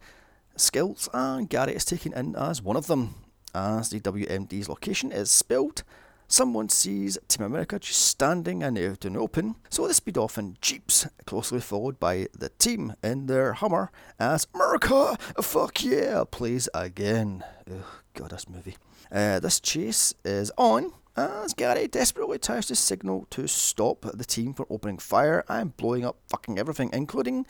skills, 0.58 1.08
and 1.14 1.50
Gary 1.50 1.74
is 1.74 1.86
taken 1.86 2.12
in 2.12 2.36
as 2.36 2.62
one 2.62 2.76
of 2.76 2.88
them. 2.88 3.16
As 3.56 3.90
the 3.90 4.02
WMD's 4.02 4.68
location 4.68 5.14
is 5.14 5.32
spilled, 5.32 5.84
someone 6.28 6.68
sees 6.68 7.18
Team 7.30 7.46
America 7.46 7.80
just 7.80 8.02
standing 8.02 8.62
and 8.62 8.78
out 8.78 9.06
in 9.06 9.16
open, 9.16 9.56
so 9.70 9.88
they 9.88 9.94
speed 9.94 10.18
off 10.18 10.38
in 10.38 10.58
jeeps, 10.60 11.08
closely 11.26 11.62
followed 11.62 11.98
by 11.98 12.28
the 12.38 12.50
team 12.50 12.94
in 13.02 13.28
their 13.28 13.54
Hummer 13.54 13.90
as 14.20 14.48
America, 14.54 15.18
fuck 15.42 15.82
yeah, 15.82 16.26
plays 16.30 16.68
again. 16.74 17.46
Ugh, 17.72 17.86
God, 18.16 18.32
this 18.32 18.50
movie. 18.50 18.76
Uh, 19.10 19.40
this 19.40 19.62
chase 19.62 20.14
is 20.26 20.52
on 20.58 20.92
Uh, 21.20 21.42
as 21.44 21.54
Gary 21.54 21.86
desperately 21.86 22.40
tries 22.40 22.66
to 22.68 22.76
signal 22.76 23.28
to 23.30 23.46
stop 23.46 24.06
the 24.14 24.24
team 24.24 24.54
from 24.54 24.68
opening 24.70 24.98
fire 24.98 25.44
and 25.50 25.76
blowing 25.76 26.06
up 26.06 26.16
fucking 26.30 26.58
everything, 26.58 26.90
including 26.94 27.46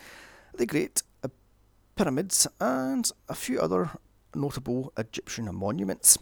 the 0.55 0.65
Great 0.65 1.03
Pyramids 1.95 2.47
and 2.59 3.11
a 3.27 3.35
few 3.35 3.59
other 3.59 3.91
notable 4.33 4.91
Egyptian 4.97 5.53
monuments. 5.53 6.17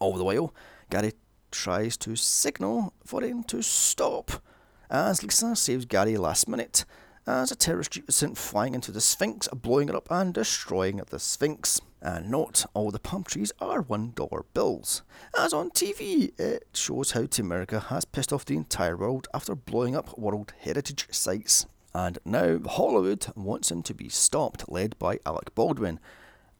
All 0.00 0.18
the 0.18 0.24
while, 0.24 0.52
Gary 0.90 1.14
tries 1.50 1.96
to 1.96 2.14
signal 2.14 2.92
for 3.06 3.22
him 3.22 3.42
to 3.44 3.62
stop, 3.62 4.42
as 4.90 5.22
Lisa 5.22 5.56
saves 5.56 5.86
Gary 5.86 6.18
last 6.18 6.46
minute 6.46 6.84
as 7.26 7.50
a 7.50 7.56
terrorist 7.56 7.90
jeep 7.92 8.08
is 8.08 8.16
sent 8.16 8.38
flying 8.38 8.74
into 8.74 8.92
the 8.92 9.00
Sphinx, 9.00 9.48
blowing 9.48 9.88
it 9.88 9.94
up 9.94 10.10
and 10.10 10.32
destroying 10.32 11.00
the 11.10 11.18
Sphinx. 11.18 11.80
And 12.00 12.30
not 12.30 12.66
all 12.72 12.90
the 12.90 12.98
palm 12.98 13.24
trees 13.24 13.52
are 13.58 13.82
$1 13.82 14.44
bills. 14.54 15.02
As 15.36 15.52
on 15.52 15.70
TV, 15.70 16.38
it 16.38 16.68
shows 16.72 17.12
how 17.12 17.26
Team 17.26 17.46
America 17.46 17.80
has 17.80 18.04
pissed 18.04 18.32
off 18.32 18.44
the 18.44 18.56
entire 18.56 18.96
world 18.96 19.26
after 19.34 19.56
blowing 19.56 19.96
up 19.96 20.16
World 20.16 20.52
Heritage 20.60 21.08
sites. 21.10 21.66
And 21.94 22.18
now 22.24 22.60
Hollywood 22.64 23.26
wants 23.34 23.70
him 23.70 23.82
to 23.84 23.94
be 23.94 24.08
stopped, 24.08 24.68
led 24.68 24.98
by 24.98 25.18
Alec 25.26 25.54
Baldwin 25.54 25.98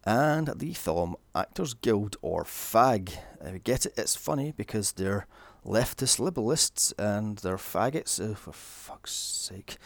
and 0.04 0.52
the 0.56 0.72
Film 0.72 1.16
Actors 1.34 1.74
Guild, 1.74 2.16
or 2.22 2.44
FAG. 2.44 3.12
You 3.44 3.58
get 3.58 3.86
it, 3.86 3.92
it's 3.96 4.16
funny 4.16 4.52
because 4.56 4.92
they're 4.92 5.26
leftist 5.64 6.18
liberalists 6.18 6.92
and 6.98 7.38
they're 7.38 7.56
faggots. 7.56 8.20
Oh, 8.20 8.34
for 8.34 8.52
fuck's 8.52 9.12
sake. 9.12 9.76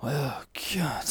Well, 0.00 0.44
God. 0.74 1.06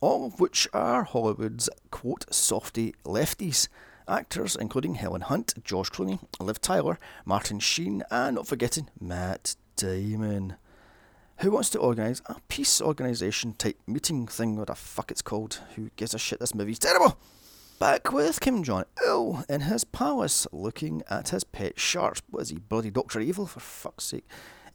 All 0.00 0.26
of 0.26 0.40
which 0.40 0.68
are 0.72 1.04
Hollywood's, 1.04 1.68
quote, 1.90 2.32
softy 2.32 2.94
lefties. 3.04 3.68
Actors 4.08 4.56
including 4.56 4.96
Helen 4.96 5.20
Hunt, 5.22 5.54
George 5.64 5.90
Clooney, 5.90 6.18
Liv 6.40 6.60
Tyler, 6.60 6.98
Martin 7.24 7.60
Sheen, 7.60 8.02
and 8.10 8.34
not 8.34 8.48
forgetting 8.48 8.90
Matt 9.00 9.54
Damon 9.76 10.56
who 11.42 11.50
wants 11.50 11.70
to 11.70 11.78
organise 11.78 12.22
a 12.26 12.36
peace 12.46 12.80
organisation 12.80 13.54
type 13.54 13.76
meeting 13.84 14.28
thing, 14.28 14.56
what 14.56 14.68
the 14.68 14.76
fuck 14.76 15.10
it's 15.10 15.22
called. 15.22 15.60
Who 15.74 15.90
gives 15.96 16.14
a 16.14 16.18
shit? 16.18 16.38
This 16.38 16.54
movie's 16.54 16.78
terrible. 16.78 17.18
Back 17.80 18.12
with 18.12 18.40
Kim 18.40 18.62
Jong 18.62 18.84
Il 19.04 19.44
in 19.48 19.62
his 19.62 19.82
palace, 19.82 20.46
looking 20.52 21.02
at 21.10 21.30
his 21.30 21.42
pet 21.42 21.80
sharks. 21.80 22.22
What 22.30 22.42
is 22.42 22.50
he, 22.50 22.58
bloody 22.58 22.92
Doctor 22.92 23.18
Evil, 23.18 23.46
for 23.46 23.58
fuck's 23.58 24.04
sake? 24.04 24.24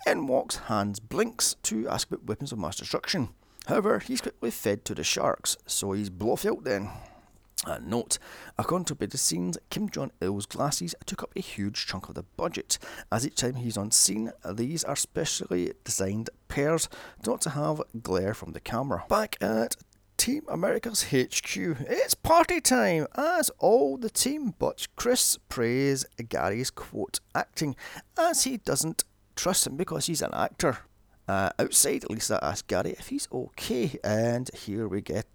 In 0.05 0.27
walks 0.27 0.57
Hans 0.57 1.00
Blix 1.00 1.55
to 1.63 1.88
ask 1.88 2.09
about 2.09 2.25
weapons 2.25 2.51
of 2.51 2.59
mass 2.59 2.75
destruction. 2.75 3.29
However, 3.67 4.00
he's 4.00 4.21
quickly 4.21 4.50
fed 4.50 4.86
to 4.86 4.95
the 4.95 5.03
sharks, 5.03 5.57
so 5.65 5.91
he's 5.91 6.09
Blofeld 6.09 6.63
then. 6.63 6.89
Uh, 7.65 7.79
note, 7.83 8.17
according 8.57 8.86
to 8.86 8.95
behind 8.95 9.12
the 9.12 9.17
scenes, 9.17 9.57
Kim 9.69 9.89
Jong 9.89 10.12
il's 10.21 10.45
glasses 10.45 10.95
took 11.05 11.24
up 11.24 11.33
a 11.36 11.41
huge 11.41 11.86
chunk 11.86 12.07
of 12.07 12.15
the 12.15 12.24
budget, 12.24 12.77
as 13.12 13.25
each 13.25 13.36
time 13.36 13.55
he's 13.55 13.77
on 13.77 13.91
scene, 13.91 14.31
these 14.53 14.83
are 14.83 14.95
specially 14.95 15.74
designed 15.83 16.29
pairs 16.47 16.88
not 17.25 17.41
to 17.41 17.50
have 17.51 17.81
glare 18.01 18.33
from 18.33 18.53
the 18.53 18.59
camera. 18.59 19.03
Back 19.09 19.36
at 19.41 19.75
Team 20.17 20.43
America's 20.47 21.03
HQ, 21.12 21.57
it's 21.57 22.13
party 22.15 22.62
time, 22.62 23.07
as 23.15 23.50
all 23.59 23.97
the 23.97 24.09
team 24.09 24.53
but 24.59 24.88
Chris 24.95 25.38
praise 25.50 26.05
Gary's 26.29 26.69
quote 26.69 27.19
acting, 27.36 27.75
as 28.17 28.43
he 28.43 28.57
doesn't 28.57 29.03
trust 29.36 29.67
him 29.67 29.75
because 29.75 30.05
he's 30.05 30.21
an 30.21 30.33
actor. 30.33 30.79
Uh, 31.27 31.50
outside, 31.60 32.10
Lisa 32.10 32.39
asks 32.43 32.62
Gary 32.62 32.91
if 32.91 33.10
he's 33.10 33.27
okay, 33.31 34.00
and 34.03 34.50
here 34.53 34.88
we 34.88 35.01
get 35.01 35.27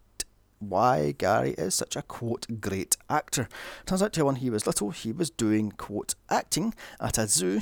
why 0.58 1.12
Gary 1.12 1.54
is 1.58 1.75
such 1.75 1.96
a 1.96 2.02
quote 2.02 2.61
great 2.61 2.96
actor. 3.11 3.49
Turns 3.84 4.02
out 4.02 4.12
to 4.14 4.25
when 4.25 4.37
he 4.37 4.49
was 4.49 4.66
little, 4.66 4.90
he 4.90 5.12
was 5.12 5.28
doing 5.28 5.72
quote 5.72 6.14
acting 6.30 6.75
at 7.00 7.18
a 7.18 7.26
zoo 7.26 7.61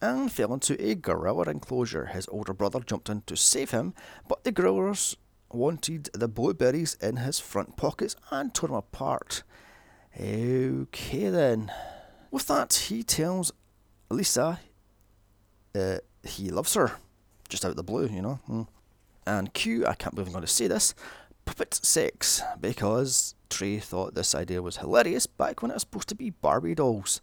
and 0.00 0.32
fell 0.32 0.54
into 0.54 0.82
a 0.84 0.94
gorilla 0.94 1.44
enclosure. 1.44 2.06
His 2.06 2.28
older 2.28 2.54
brother 2.54 2.80
jumped 2.80 3.08
in 3.08 3.22
to 3.22 3.36
save 3.36 3.70
him, 3.70 3.94
but 4.28 4.44
the 4.44 4.52
gorillas 4.52 5.16
wanted 5.50 6.10
the 6.12 6.28
blueberries 6.28 6.96
in 7.00 7.16
his 7.16 7.38
front 7.38 7.76
pockets 7.76 8.16
and 8.30 8.54
tore 8.54 8.70
him 8.70 8.74
apart. 8.76 9.42
Okay 10.18 11.28
then. 11.28 11.70
With 12.30 12.46
that, 12.48 12.74
he 12.74 13.02
tells 13.02 13.52
Lisa 14.10 14.60
uh, 15.74 15.98
he 16.22 16.50
loves 16.50 16.74
her. 16.74 16.92
Just 17.48 17.64
out 17.64 17.70
of 17.70 17.76
the 17.76 17.82
blue, 17.82 18.06
you 18.06 18.22
know. 18.22 18.40
Hmm. 18.46 18.62
And 19.26 19.52
Q, 19.52 19.86
I 19.86 19.94
can't 19.94 20.14
believe 20.14 20.28
I'm 20.28 20.32
going 20.32 20.42
to 20.42 20.48
say 20.48 20.68
this, 20.68 20.94
Puppet 21.44 21.74
sex, 21.74 22.42
because 22.60 23.34
Trey 23.50 23.78
thought 23.78 24.14
this 24.14 24.34
idea 24.34 24.62
was 24.62 24.78
hilarious 24.78 25.26
back 25.26 25.60
when 25.60 25.70
it 25.70 25.74
was 25.74 25.82
supposed 25.82 26.08
to 26.08 26.14
be 26.14 26.30
Barbie 26.30 26.74
dolls. 26.74 27.20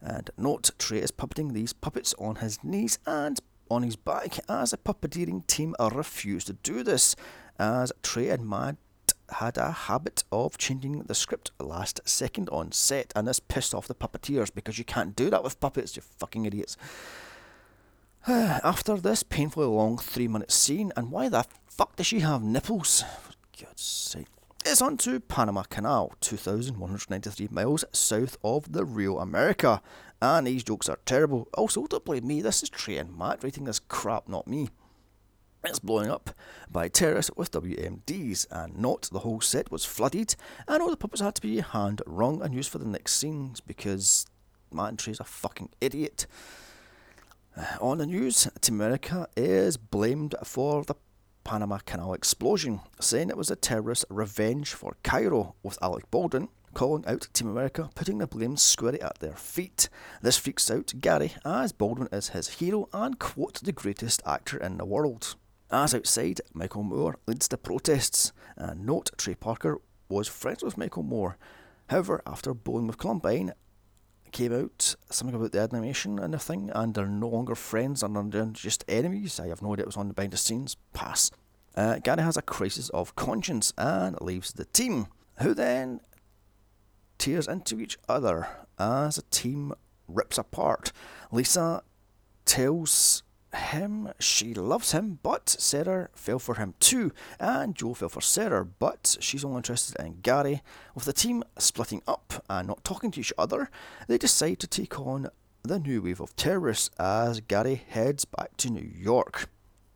And 0.00 0.30
note, 0.36 0.70
Trey 0.78 0.98
is 0.98 1.10
puppeting 1.10 1.52
these 1.52 1.72
puppets 1.72 2.14
on 2.18 2.36
his 2.36 2.62
knees 2.62 2.98
and 3.06 3.40
on 3.70 3.82
his 3.82 3.96
back 3.96 4.38
as 4.48 4.72
a 4.72 4.76
puppeteering 4.76 5.46
team 5.46 5.74
refused 5.80 6.46
to 6.48 6.52
do 6.52 6.82
this, 6.82 7.16
as 7.58 7.92
Trey 8.02 8.28
and 8.28 8.48
Matt 8.48 8.76
had 9.30 9.56
a 9.56 9.70
habit 9.70 10.24
of 10.30 10.58
changing 10.58 11.02
the 11.04 11.14
script 11.14 11.50
last 11.58 12.00
second 12.04 12.50
on 12.50 12.72
set, 12.72 13.12
and 13.16 13.26
this 13.26 13.40
pissed 13.40 13.74
off 13.74 13.88
the 13.88 13.94
puppeteers 13.94 14.54
because 14.54 14.78
you 14.78 14.84
can't 14.84 15.16
do 15.16 15.30
that 15.30 15.42
with 15.42 15.60
puppets, 15.60 15.96
you 15.96 16.02
fucking 16.02 16.44
idiots. 16.44 16.76
After 18.28 18.96
this 18.96 19.22
painfully 19.22 19.66
long 19.66 19.98
three 19.98 20.28
minute 20.28 20.50
scene, 20.50 20.92
and 20.96 21.10
why 21.10 21.28
the 21.28 21.44
fuck 21.66 21.96
does 21.96 22.06
she 22.06 22.20
have 22.20 22.42
nipples? 22.42 23.04
God's 23.60 23.82
sake. 23.82 24.28
It's 24.64 24.80
on 24.80 24.96
to 24.98 25.20
Panama 25.20 25.64
Canal, 25.64 26.14
2,193 26.22 27.48
miles 27.50 27.84
south 27.92 28.38
of 28.42 28.72
the 28.72 28.86
real 28.86 29.20
America. 29.20 29.82
And 30.22 30.46
these 30.46 30.64
jokes 30.64 30.88
are 30.88 31.00
terrible. 31.04 31.48
Also, 31.52 31.86
don't 31.86 32.02
blame 32.02 32.26
me, 32.26 32.40
this 32.40 32.62
is 32.62 32.70
Trey 32.70 32.96
and 32.96 33.14
Matt 33.14 33.44
writing 33.44 33.64
this 33.64 33.78
crap, 33.78 34.26
not 34.26 34.48
me. 34.48 34.70
It's 35.62 35.78
blowing 35.78 36.10
up 36.10 36.30
by 36.70 36.88
terrorists 36.88 37.30
with 37.36 37.50
WMDs, 37.50 38.46
and 38.50 38.78
not 38.78 39.02
the 39.12 39.18
whole 39.18 39.42
set 39.42 39.70
was 39.70 39.84
flooded, 39.84 40.34
and 40.66 40.82
all 40.82 40.88
the 40.88 40.96
puppets 40.96 41.20
had 41.20 41.34
to 41.34 41.42
be 41.42 41.60
hand 41.60 42.00
wrung 42.06 42.40
and 42.40 42.54
used 42.54 42.70
for 42.70 42.78
the 42.78 42.88
next 42.88 43.16
scenes 43.16 43.60
because 43.60 44.24
Matt 44.72 44.88
and 44.88 44.98
Trey's 44.98 45.20
a 45.20 45.24
fucking 45.24 45.68
idiot. 45.82 46.26
Uh, 47.56 47.62
on 47.80 47.98
the 47.98 48.06
news, 48.06 48.48
Team 48.60 48.80
America 48.80 49.28
is 49.36 49.76
blamed 49.76 50.34
for 50.42 50.84
the 50.84 50.94
Panama 51.44 51.78
Canal 51.78 52.14
explosion, 52.14 52.80
saying 53.00 53.30
it 53.30 53.36
was 53.36 53.50
a 53.50 53.56
terrorist 53.56 54.04
revenge 54.08 54.72
for 54.72 54.96
Cairo, 55.04 55.54
with 55.62 55.78
Alec 55.80 56.10
Baldwin 56.10 56.48
calling 56.74 57.06
out 57.06 57.28
Team 57.32 57.48
America, 57.48 57.88
putting 57.94 58.18
the 58.18 58.26
blame 58.26 58.56
squarely 58.56 59.00
at 59.00 59.20
their 59.20 59.36
feet. 59.36 59.88
This 60.20 60.36
freaks 60.36 60.68
out 60.68 60.92
Gary, 61.00 61.32
as 61.44 61.70
Baldwin 61.70 62.08
is 62.10 62.30
his 62.30 62.48
hero 62.58 62.88
and, 62.92 63.18
quote, 63.20 63.60
the 63.62 63.70
greatest 63.72 64.20
actor 64.26 64.58
in 64.58 64.78
the 64.78 64.84
world. 64.84 65.36
As 65.70 65.94
outside, 65.94 66.40
Michael 66.52 66.82
Moore 66.82 67.18
leads 67.28 67.46
the 67.46 67.56
protests, 67.56 68.32
and 68.56 68.84
note 68.84 69.10
Trey 69.16 69.36
Parker 69.36 69.80
was 70.08 70.26
friends 70.26 70.64
with 70.64 70.76
Michael 70.76 71.04
Moore. 71.04 71.38
However, 71.88 72.22
after 72.26 72.52
Bowling 72.52 72.88
with 72.88 72.98
Columbine 72.98 73.52
came 74.34 74.52
out, 74.52 74.96
something 75.08 75.34
about 75.34 75.52
the 75.52 75.60
animation 75.60 76.18
and 76.18 76.34
the 76.34 76.38
thing, 76.38 76.70
and 76.74 76.92
they're 76.92 77.06
no 77.06 77.28
longer 77.28 77.54
friends 77.54 78.02
and 78.02 78.32
they're 78.32 78.44
just 78.46 78.84
enemies. 78.88 79.40
I 79.40 79.46
have 79.46 79.62
no 79.62 79.72
idea 79.72 79.84
what 79.84 79.86
was 79.86 79.96
on 79.96 80.08
the 80.08 80.14
behind 80.14 80.32
the 80.32 80.36
scenes. 80.36 80.76
Pass. 80.92 81.30
Uh, 81.76 82.00
Gary 82.00 82.22
has 82.22 82.36
a 82.36 82.42
crisis 82.42 82.88
of 82.90 83.14
conscience 83.14 83.72
and 83.78 84.20
leaves 84.20 84.52
the 84.52 84.64
team, 84.66 85.06
who 85.38 85.54
then 85.54 86.00
tears 87.16 87.48
into 87.48 87.80
each 87.80 87.96
other 88.08 88.48
as 88.78 89.18
a 89.18 89.22
team 89.22 89.72
rips 90.08 90.36
apart. 90.36 90.92
Lisa 91.30 91.82
tells 92.44 93.22
him 93.54 94.10
she 94.18 94.54
loves 94.54 94.92
him, 94.92 95.18
but 95.22 95.48
Sarah 95.48 96.08
fell 96.14 96.38
for 96.38 96.56
him 96.56 96.74
too, 96.80 97.12
and 97.38 97.74
Joe 97.74 97.94
fell 97.94 98.08
for 98.08 98.20
Sarah, 98.20 98.64
but 98.64 99.16
she's 99.20 99.44
only 99.44 99.58
interested 99.58 100.00
in 100.00 100.20
Gary. 100.22 100.62
With 100.94 101.04
the 101.04 101.12
team 101.12 101.44
splitting 101.58 102.02
up 102.06 102.44
and 102.48 102.68
not 102.68 102.84
talking 102.84 103.10
to 103.12 103.20
each 103.20 103.32
other, 103.38 103.70
they 104.08 104.18
decide 104.18 104.60
to 104.60 104.66
take 104.66 104.98
on 105.00 105.30
the 105.62 105.78
new 105.78 106.02
wave 106.02 106.20
of 106.20 106.36
terrorists 106.36 106.90
as 106.98 107.40
Gary 107.40 107.82
heads 107.88 108.24
back 108.24 108.56
to 108.58 108.70
New 108.70 108.90
York. 108.96 109.48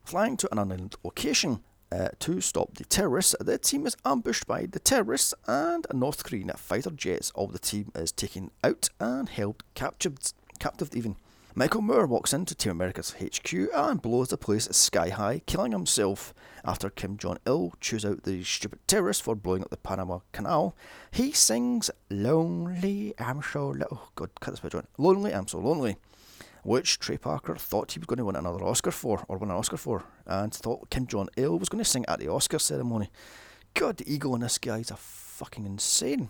Flying 0.04 0.36
to 0.38 0.50
an 0.50 0.58
unknown 0.58 0.90
location 1.04 1.60
uh, 1.92 2.08
to 2.20 2.40
stop 2.40 2.74
the 2.74 2.84
terrorists, 2.84 3.34
the 3.40 3.58
team 3.58 3.86
is 3.86 3.96
ambushed 4.04 4.46
by 4.46 4.66
the 4.66 4.78
terrorists 4.78 5.34
and 5.46 5.86
a 5.90 5.94
North 5.94 6.24
Korean 6.24 6.50
fighter 6.56 6.90
jets. 6.90 7.30
All 7.34 7.46
the 7.46 7.58
team 7.58 7.92
is 7.94 8.12
taken 8.12 8.50
out 8.64 8.88
and 8.98 9.28
held 9.28 9.62
captured, 9.74 10.18
captive 10.58 10.94
even. 10.94 11.16
Michael 11.58 11.82
Moore 11.82 12.06
walks 12.06 12.32
into 12.32 12.54
Team 12.54 12.70
America's 12.70 13.16
HQ 13.20 13.52
and 13.52 14.00
blows 14.00 14.28
the 14.28 14.38
place 14.38 14.68
sky 14.70 15.08
high, 15.08 15.40
killing 15.44 15.72
himself. 15.72 16.32
After 16.64 16.88
Kim 16.88 17.16
Jong 17.16 17.38
il 17.48 17.72
chews 17.80 18.04
out 18.04 18.22
the 18.22 18.44
stupid 18.44 18.78
terrorists 18.86 19.20
for 19.20 19.34
blowing 19.34 19.62
up 19.62 19.70
the 19.70 19.76
Panama 19.76 20.20
Canal, 20.30 20.76
he 21.10 21.32
sings 21.32 21.90
Lonely, 22.10 23.12
I'm 23.18 23.42
so 23.42 23.70
lo- 23.70 23.88
oh 23.90 24.08
God, 24.14 24.30
cut 24.38 24.52
this 24.52 24.60
bit, 24.60 24.70
John. 24.70 24.86
Lonely, 24.98 25.34
I'm 25.34 25.48
so 25.48 25.58
lonely. 25.58 25.96
Which 26.62 27.00
Trey 27.00 27.18
Parker 27.18 27.56
thought 27.56 27.90
he 27.90 27.98
was 27.98 28.06
going 28.06 28.18
to 28.18 28.24
win 28.24 28.36
another 28.36 28.62
Oscar 28.62 28.92
for, 28.92 29.24
or 29.26 29.38
win 29.38 29.50
an 29.50 29.56
Oscar 29.56 29.78
for, 29.78 30.04
and 30.26 30.54
thought 30.54 30.90
Kim 30.90 31.08
Jong 31.08 31.28
il 31.36 31.58
was 31.58 31.68
going 31.68 31.82
to 31.82 31.90
sing 31.90 32.04
at 32.06 32.20
the 32.20 32.28
Oscar 32.28 32.60
ceremony. 32.60 33.10
God, 33.74 33.96
the 33.96 34.14
ego 34.14 34.32
in 34.36 34.42
this 34.42 34.58
guy 34.58 34.78
is 34.78 34.92
a 34.92 34.96
fucking 34.96 35.66
insane. 35.66 36.28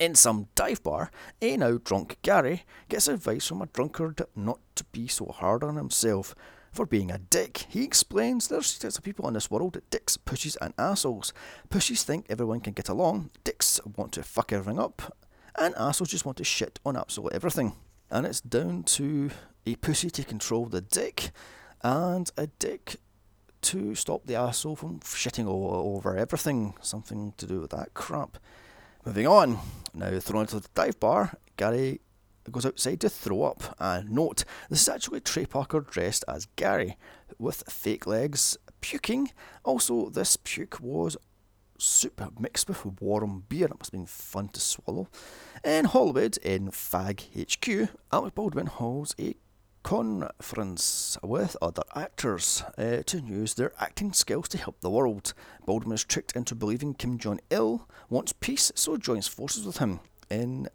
In 0.00 0.16
some 0.16 0.48
dive 0.56 0.82
bar, 0.82 1.12
a 1.40 1.56
now 1.56 1.78
drunk 1.78 2.18
Gary 2.22 2.64
gets 2.88 3.06
advice 3.06 3.46
from 3.46 3.62
a 3.62 3.66
drunkard 3.66 4.22
not 4.34 4.58
to 4.74 4.84
be 4.84 5.06
so 5.06 5.26
hard 5.26 5.62
on 5.62 5.76
himself 5.76 6.34
for 6.72 6.84
being 6.84 7.12
a 7.12 7.18
dick. 7.18 7.66
He 7.68 7.84
explains 7.84 8.48
there's 8.48 8.76
types 8.76 8.98
of 8.98 9.04
people 9.04 9.28
in 9.28 9.34
this 9.34 9.52
world 9.52 9.80
dicks, 9.90 10.16
pushes, 10.16 10.56
and 10.56 10.74
assholes. 10.76 11.32
Pushes 11.70 12.02
think 12.02 12.26
everyone 12.28 12.60
can 12.60 12.72
get 12.72 12.88
along, 12.88 13.30
dicks 13.44 13.80
want 13.96 14.10
to 14.12 14.24
fuck 14.24 14.52
everything 14.52 14.80
up, 14.80 15.16
and 15.56 15.74
assholes 15.76 16.10
just 16.10 16.26
want 16.26 16.38
to 16.38 16.44
shit 16.44 16.80
on 16.84 16.96
absolutely 16.96 17.36
everything. 17.36 17.76
And 18.10 18.26
it's 18.26 18.40
down 18.40 18.82
to 18.84 19.30
a 19.64 19.76
pussy 19.76 20.10
to 20.10 20.24
control 20.24 20.66
the 20.66 20.80
dick, 20.80 21.30
and 21.82 22.32
a 22.36 22.48
dick 22.48 22.96
to 23.62 23.94
stop 23.94 24.26
the 24.26 24.34
asshole 24.34 24.76
from 24.76 24.98
shitting 25.00 25.46
all 25.46 25.94
over 25.96 26.16
everything. 26.16 26.74
Something 26.80 27.32
to 27.36 27.46
do 27.46 27.60
with 27.60 27.70
that 27.70 27.94
crap. 27.94 28.38
Moving 29.06 29.26
on, 29.26 29.58
now 29.92 30.18
thrown 30.18 30.42
into 30.42 30.60
the 30.60 30.68
dive 30.74 30.98
bar, 30.98 31.34
Gary 31.58 32.00
goes 32.50 32.64
outside 32.64 33.00
to 33.00 33.10
throw 33.10 33.42
up. 33.42 33.76
And 33.78 34.10
note, 34.10 34.44
this 34.70 34.80
is 34.80 34.88
actually 34.88 35.20
Trey 35.20 35.44
Parker 35.44 35.80
dressed 35.80 36.24
as 36.26 36.46
Gary, 36.56 36.96
with 37.38 37.64
fake 37.68 38.06
legs, 38.06 38.56
puking. 38.80 39.30
Also, 39.62 40.08
this 40.08 40.38
puke 40.42 40.80
was 40.80 41.18
soup 41.78 42.22
mixed 42.40 42.66
with 42.66 43.02
warm 43.02 43.44
beer. 43.46 43.66
It 43.66 43.78
must 43.78 43.92
have 43.92 44.00
been 44.00 44.06
fun 44.06 44.48
to 44.48 44.60
swallow. 44.60 45.08
In 45.62 45.84
Hollywood, 45.84 46.38
in 46.38 46.70
Fag 46.70 47.20
HQ, 47.36 47.90
Alec 48.10 48.34
Baldwin 48.34 48.66
holds 48.68 49.14
a 49.20 49.34
conference 49.84 51.16
with 51.22 51.56
other 51.62 51.84
actors 51.94 52.64
uh, 52.76 53.02
to 53.06 53.20
use 53.20 53.54
their 53.54 53.70
acting 53.78 54.12
skills 54.12 54.48
to 54.48 54.58
help 54.58 54.80
the 54.80 54.90
world. 54.90 55.34
Baldwin 55.64 55.94
is 55.94 56.02
tricked 56.02 56.34
into 56.34 56.56
believing 56.56 56.94
Kim 56.94 57.18
Jong 57.18 57.38
il 57.50 57.86
wants 58.08 58.32
peace, 58.32 58.72
so 58.74 58.96
joins 58.96 59.28
forces 59.28 59.64
with 59.64 59.76
him. 59.78 60.00
In 60.28 60.68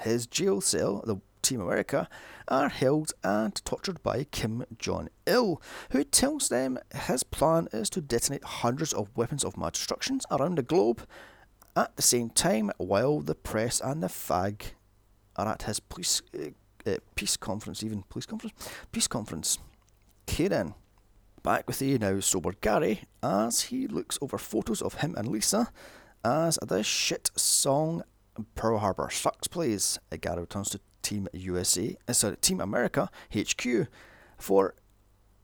his 0.00 0.26
jail 0.26 0.60
cell, 0.60 1.02
the 1.06 1.16
Team 1.42 1.60
America 1.60 2.08
are 2.48 2.68
held 2.68 3.12
and 3.22 3.54
tortured 3.64 4.02
by 4.02 4.24
Kim 4.24 4.64
Jong 4.78 5.08
il, 5.26 5.62
who 5.92 6.02
tells 6.02 6.48
them 6.48 6.78
his 6.92 7.22
plan 7.22 7.68
is 7.72 7.88
to 7.90 8.00
detonate 8.00 8.44
hundreds 8.44 8.92
of 8.92 9.16
weapons 9.16 9.44
of 9.44 9.56
mass 9.56 9.72
destruction 9.72 10.20
around 10.30 10.58
the 10.58 10.62
globe 10.62 11.06
at 11.76 11.94
the 11.96 12.02
same 12.02 12.30
time 12.30 12.72
while 12.78 13.20
the 13.20 13.34
press 13.34 13.80
and 13.80 14.02
the 14.02 14.08
fag 14.08 14.72
are 15.36 15.48
at 15.48 15.62
his 15.62 15.80
police 15.80 16.22
uh, 16.86 16.90
uh, 16.90 16.96
peace 17.14 17.36
conference, 17.36 17.82
even 17.82 18.02
police 18.08 18.26
conference, 18.26 18.54
peace 18.92 19.06
conference. 19.06 19.58
Kieran, 20.26 20.74
back 21.42 21.66
with 21.66 21.78
the 21.78 21.98
now 21.98 22.20
sober 22.20 22.52
Gary 22.60 23.02
as 23.22 23.62
he 23.62 23.86
looks 23.86 24.18
over 24.22 24.38
photos 24.38 24.80
of 24.80 24.94
him 24.94 25.14
and 25.16 25.28
Lisa 25.28 25.70
as 26.24 26.58
the 26.66 26.82
shit 26.82 27.30
song 27.36 28.02
Pearl 28.54 28.78
Harbor 28.78 29.10
sucks 29.10 29.46
plays. 29.46 29.98
Gary 30.20 30.40
returns 30.40 30.70
to 30.70 30.80
Team 31.02 31.28
USA, 31.32 31.96
uh, 32.08 32.12
sorry, 32.12 32.36
Team 32.38 32.60
America 32.60 33.10
HQ 33.34 33.88
for 34.38 34.74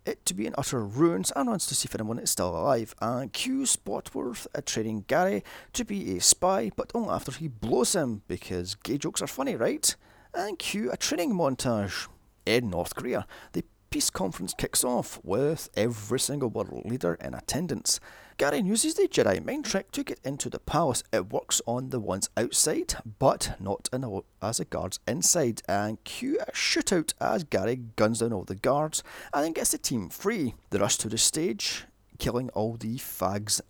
it 0.07 0.24
to 0.24 0.35
be 0.35 0.46
in 0.46 0.55
utter 0.57 0.85
ruins 0.85 1.31
and 1.37 1.48
wants 1.48 1.66
to 1.66 1.74
see 1.74 1.87
if 1.87 1.94
anyone 1.94 2.18
is 2.18 2.31
still 2.31 2.48
alive. 2.57 2.94
And 3.00 3.33
Q 3.33 3.62
Spotworth 3.62 4.46
uh, 4.55 4.61
training 4.64 5.05
Gary 5.07 5.44
to 5.74 5.85
be 5.85 6.16
a 6.16 6.20
spy, 6.20 6.70
but 6.74 6.90
only 6.94 7.11
after 7.11 7.33
he 7.33 7.48
blows 7.48 7.94
him 7.94 8.22
because 8.26 8.74
gay 8.76 8.98
jokes 8.98 9.22
are 9.22 9.26
funny, 9.26 9.57
right? 9.57 9.94
And 10.35 10.59
cue 10.59 10.90
a 10.90 10.97
training 10.97 11.35
montage. 11.35 12.09
In 12.47 12.71
North 12.71 12.95
Korea, 12.95 13.27
the 13.53 13.64
peace 13.90 14.11
conference 14.11 14.55
kicks 14.57 14.85
off 14.85 15.21
with 15.25 15.69
every 15.77 16.21
single 16.21 16.49
world 16.49 16.83
leader 16.85 17.14
in 17.14 17.35
attendance. 17.35 18.01
Gary 18.38 18.61
uses 18.61 18.95
the 18.95 19.09
Jedi 19.09 19.45
mind 19.45 19.64
trick 19.64 19.90
to 19.93 20.05
get 20.05 20.21
into 20.25 20.49
the 20.49 20.61
palace. 20.61 21.03
It 21.12 21.31
works 21.31 21.61
on 21.66 21.90
the 21.90 22.01
ones 22.01 22.31
outside, 22.37 22.95
but 23.19 23.57
not 23.61 23.88
a, 23.93 24.21
as 24.40 24.59
the 24.59 24.64
guards 24.64 24.99
inside. 25.07 25.62
And 25.69 26.03
cue 26.05 26.38
a 26.40 26.53
shootout 26.53 27.12
as 27.21 27.45
Gary 27.45 27.77
guns 27.97 28.21
down 28.21 28.33
all 28.33 28.45
the 28.45 28.55
guards 28.55 29.03
and 29.35 29.45
then 29.45 29.53
gets 29.53 29.73
the 29.73 29.79
team 29.79 30.09
free. 30.09 30.55
They 30.71 30.79
rush 30.79 30.97
to 30.99 31.09
the 31.09 31.19
stage, 31.19 31.85
killing 32.19 32.49
all 32.51 32.77
the 32.77 32.97
fags 32.97 33.61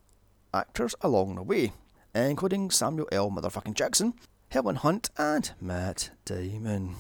actors 0.52 0.94
along 1.00 1.36
the 1.36 1.42
way, 1.42 1.72
including 2.14 2.70
Samuel 2.70 3.08
L. 3.10 3.30
Motherfucking 3.30 3.74
Jackson, 3.74 4.14
Helen 4.50 4.76
Hunt 4.76 5.10
and 5.16 5.52
Matt 5.60 6.10
Damon. 6.24 6.96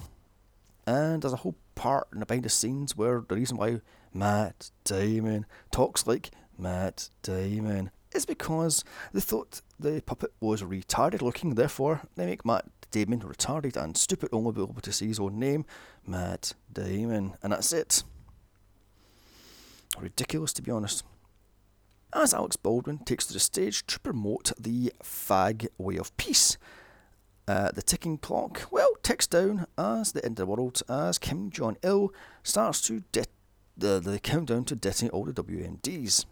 And 0.86 1.20
there's 1.20 1.32
a 1.32 1.38
whole 1.38 1.56
part 1.74 2.06
in 2.12 2.20
the 2.20 2.26
behind 2.26 2.44
the 2.44 2.48
scenes 2.48 2.96
where 2.96 3.24
the 3.28 3.34
reason 3.34 3.56
why 3.56 3.80
Matt 4.14 4.70
Damon 4.84 5.46
talks 5.72 6.06
like 6.06 6.30
Matt 6.56 7.10
Damon 7.22 7.90
is 8.12 8.24
because 8.24 8.84
they 9.12 9.20
thought 9.20 9.62
the 9.80 10.00
puppet 10.06 10.32
was 10.38 10.62
retarded 10.62 11.22
looking, 11.22 11.56
therefore 11.56 12.02
they 12.14 12.24
make 12.24 12.44
Matt 12.44 12.66
Damon 12.92 13.20
retarded 13.20 13.76
and 13.76 13.96
stupid 13.96 14.28
only 14.32 14.52
be 14.52 14.62
able 14.62 14.74
to 14.74 14.92
see 14.92 15.08
his 15.08 15.18
own 15.18 15.40
name, 15.40 15.64
Matt 16.06 16.52
Damon, 16.72 17.34
and 17.42 17.52
that's 17.52 17.72
it. 17.72 18.04
Ridiculous 19.98 20.52
to 20.52 20.62
be 20.62 20.70
honest. 20.70 21.02
As 22.12 22.32
Alec 22.32 22.62
Baldwin 22.62 22.98
takes 22.98 23.26
to 23.26 23.32
the 23.32 23.40
stage 23.40 23.84
to 23.86 23.98
promote 23.98 24.52
the 24.56 24.92
fag 25.02 25.66
way 25.78 25.96
of 25.96 26.16
peace, 26.16 26.56
uh, 27.50 27.72
the 27.72 27.82
ticking 27.82 28.16
clock, 28.16 28.68
well, 28.70 28.94
ticks 29.02 29.26
down 29.26 29.66
as 29.76 30.12
the 30.12 30.24
end 30.24 30.38
of 30.38 30.46
the 30.46 30.46
world 30.46 30.82
as 30.88 31.18
Kim 31.18 31.50
Jong 31.50 31.76
il 31.82 32.12
starts 32.44 32.80
to 32.82 33.02
the, 33.76 33.98
the 33.98 34.20
countdown 34.20 34.64
to 34.66 34.76
detonate 34.76 35.12
all 35.12 35.24
the 35.24 35.32
WMDs. 35.32 36.26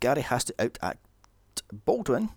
Gary 0.00 0.20
has 0.20 0.44
to 0.44 0.52
outact 0.54 0.98
Baldwin 1.72 2.28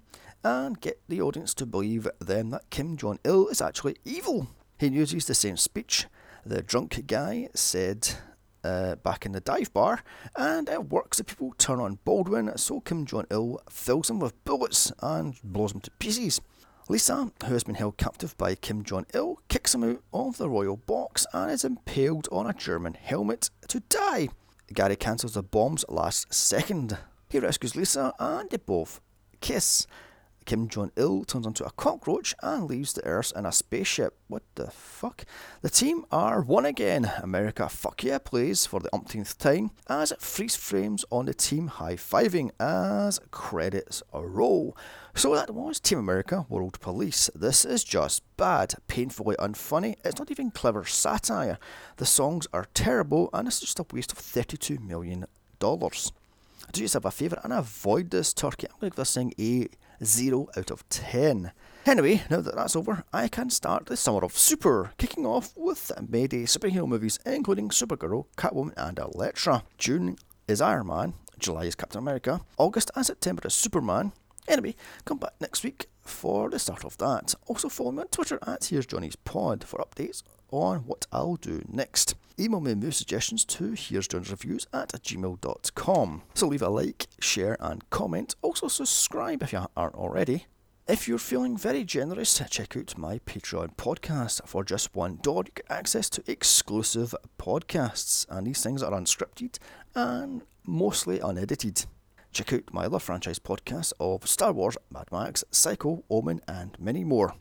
and 0.45 0.79
get 0.79 1.01
the 1.09 1.21
audience 1.21 1.53
to 1.55 1.65
believe 1.65 2.07
then 2.19 2.51
that 2.51 2.69
Kim 2.69 2.95
Jong 2.95 3.19
il 3.25 3.47
is 3.49 3.61
actually 3.61 3.97
evil. 4.05 4.47
He 4.79 4.87
uses 4.87 5.25
the 5.25 5.33
same 5.33 5.57
speech 5.57 6.05
the 6.45 6.61
drunk 6.61 7.05
guy 7.07 7.49
said 7.53 8.07
uh, 8.63 8.95
back 8.95 9.25
in 9.25 9.33
the 9.33 9.41
dive 9.41 9.73
bar, 9.73 10.03
and 10.37 10.69
it 10.69 10.89
works. 10.89 11.17
The 11.17 11.25
people 11.25 11.53
turn 11.57 11.81
on 11.81 11.99
Baldwin, 12.05 12.57
so 12.57 12.79
Kim 12.79 13.05
Jong 13.05 13.25
il 13.29 13.59
fills 13.69 14.09
him 14.09 14.19
with 14.19 14.41
bullets 14.45 14.91
and 15.01 15.35
blows 15.43 15.73
him 15.73 15.81
to 15.81 15.91
pieces. 15.99 16.39
Lisa, 16.91 17.31
who 17.45 17.53
has 17.53 17.63
been 17.63 17.75
held 17.75 17.95
captive 17.95 18.37
by 18.37 18.53
Kim 18.53 18.83
Jong 18.83 19.05
il, 19.13 19.39
kicks 19.47 19.73
him 19.73 19.81
out 19.85 20.01
of 20.13 20.37
the 20.37 20.49
royal 20.49 20.75
box 20.75 21.25
and 21.31 21.49
is 21.49 21.63
impaled 21.63 22.27
on 22.33 22.49
a 22.49 22.53
German 22.53 22.95
helmet 22.95 23.49
to 23.69 23.79
die. 23.79 24.27
Gary 24.73 24.97
cancels 24.97 25.35
the 25.35 25.41
bombs 25.41 25.85
last 25.87 26.33
second. 26.33 26.97
He 27.29 27.39
rescues 27.39 27.77
Lisa 27.77 28.13
and 28.19 28.49
they 28.49 28.57
both 28.57 28.99
kiss. 29.39 29.87
Kim 30.45 30.67
Jong 30.67 30.91
il 30.97 31.23
turns 31.23 31.45
into 31.45 31.65
a 31.65 31.71
cockroach 31.71 32.33
and 32.41 32.65
leaves 32.65 32.93
the 32.93 33.05
Earth 33.05 33.31
in 33.35 33.45
a 33.45 33.51
spaceship. 33.51 34.17
What 34.27 34.43
the 34.55 34.71
fuck? 34.71 35.23
The 35.61 35.69
team 35.69 36.05
are 36.11 36.41
one 36.41 36.65
again. 36.65 37.11
America 37.21 37.69
Fuck 37.69 38.03
Yeah 38.03 38.17
plays 38.17 38.65
for 38.65 38.79
the 38.79 38.93
umpteenth 38.93 39.37
time 39.37 39.71
as 39.87 40.11
it 40.11 40.21
freeze 40.21 40.55
frames 40.55 41.05
on 41.11 41.25
the 41.25 41.33
team 41.33 41.67
high 41.67 41.95
fiving 41.95 42.49
as 42.59 43.19
credits 43.29 44.01
roll. 44.13 44.75
So 45.13 45.35
that 45.35 45.53
was 45.53 45.79
Team 45.79 45.99
America 45.99 46.45
World 46.49 46.79
Police. 46.79 47.29
This 47.35 47.65
is 47.65 47.83
just 47.83 48.23
bad, 48.37 48.75
painfully 48.87 49.35
unfunny. 49.37 49.95
It's 50.03 50.19
not 50.19 50.31
even 50.31 50.51
clever 50.51 50.85
satire. 50.85 51.59
The 51.97 52.05
songs 52.05 52.47
are 52.53 52.67
terrible 52.73 53.29
and 53.33 53.47
it's 53.47 53.59
just 53.59 53.79
a 53.79 53.85
waste 53.93 54.11
of 54.11 54.17
$32 54.17 54.79
million. 54.79 55.25
Do 55.59 56.81
you 56.81 56.87
have 56.93 57.05
a 57.05 57.11
favourite 57.11 57.43
and 57.43 57.51
avoid 57.51 58.11
this 58.11 58.33
turkey? 58.33 58.67
I'm 58.67 58.79
going 58.79 58.91
to 58.91 58.95
give 58.95 58.95
this 58.95 59.13
thing 59.13 59.33
a 59.37 59.67
0 60.03 60.47
out 60.57 60.71
of 60.71 60.87
10. 60.89 61.51
Anyway, 61.85 62.23
now 62.29 62.41
that 62.41 62.55
that's 62.55 62.75
over, 62.75 63.03
I 63.11 63.27
can 63.27 63.49
start 63.49 63.87
the 63.87 63.97
summer 63.97 64.23
of 64.23 64.37
Super, 64.37 64.91
kicking 64.97 65.25
off 65.25 65.51
with 65.55 65.91
Mayday 66.07 66.43
superhero 66.43 66.87
movies, 66.87 67.19
including 67.25 67.69
Supergirl, 67.69 68.25
Catwoman, 68.37 68.73
and 68.77 68.99
Elektra. 68.99 69.63
June 69.77 70.17
is 70.47 70.61
Iron 70.61 70.87
Man, 70.87 71.13
July 71.39 71.63
is 71.63 71.75
Captain 71.75 71.99
America, 71.99 72.41
August 72.57 72.91
and 72.95 73.05
September 73.05 73.41
is 73.45 73.53
Superman. 73.53 74.11
Anyway, 74.47 74.75
come 75.05 75.17
back 75.17 75.33
next 75.39 75.63
week 75.63 75.87
for 76.01 76.49
the 76.49 76.59
start 76.59 76.83
of 76.83 76.97
that. 76.97 77.33
Also 77.47 77.69
follow 77.69 77.91
me 77.91 78.01
on 78.01 78.07
Twitter 78.07 78.39
at 78.45 78.65
Here's 78.65 78.85
Johnny's 78.85 79.15
Pod 79.15 79.63
for 79.63 79.79
updates 79.79 80.23
on 80.51 80.79
what 80.79 81.07
I'll 81.11 81.37
do 81.37 81.63
next. 81.67 82.15
Email 82.39 82.61
me 82.61 82.75
movie 82.75 82.91
suggestions 82.91 83.45
to 83.45 83.73
here's 83.73 84.07
Reviews 84.13 84.67
at 84.73 84.89
gmail.com. 84.89 86.21
So 86.33 86.47
leave 86.47 86.61
a 86.61 86.69
like, 86.69 87.07
share, 87.19 87.57
and 87.59 87.89
comment. 87.89 88.35
Also 88.41 88.67
subscribe 88.67 89.43
if 89.43 89.53
you 89.53 89.65
aren't 89.75 89.95
already. 89.95 90.45
If 90.87 91.07
you're 91.07 91.19
feeling 91.19 91.55
very 91.55 91.83
generous, 91.83 92.41
check 92.49 92.75
out 92.75 92.97
my 92.97 93.19
Patreon 93.19 93.75
podcast. 93.77 94.47
For 94.47 94.63
just 94.63 94.93
$1, 94.93 95.25
you 95.25 95.43
get 95.55 95.65
access 95.69 96.09
to 96.09 96.23
exclusive 96.29 97.15
podcasts, 97.37 98.25
and 98.29 98.47
these 98.47 98.63
things 98.63 98.81
are 98.81 98.91
unscripted 98.91 99.57
and 99.95 100.41
mostly 100.65 101.19
unedited. 101.19 101.85
Check 102.33 102.53
out 102.53 102.73
my 102.73 102.85
other 102.85 102.99
franchise 102.99 103.39
podcasts 103.39 103.93
of 103.99 104.27
Star 104.27 104.51
Wars, 104.51 104.77
Mad 104.89 105.07
Max, 105.11 105.43
Psycho, 105.51 106.03
Omen, 106.09 106.41
and 106.47 106.75
many 106.79 107.03
more. 107.03 107.35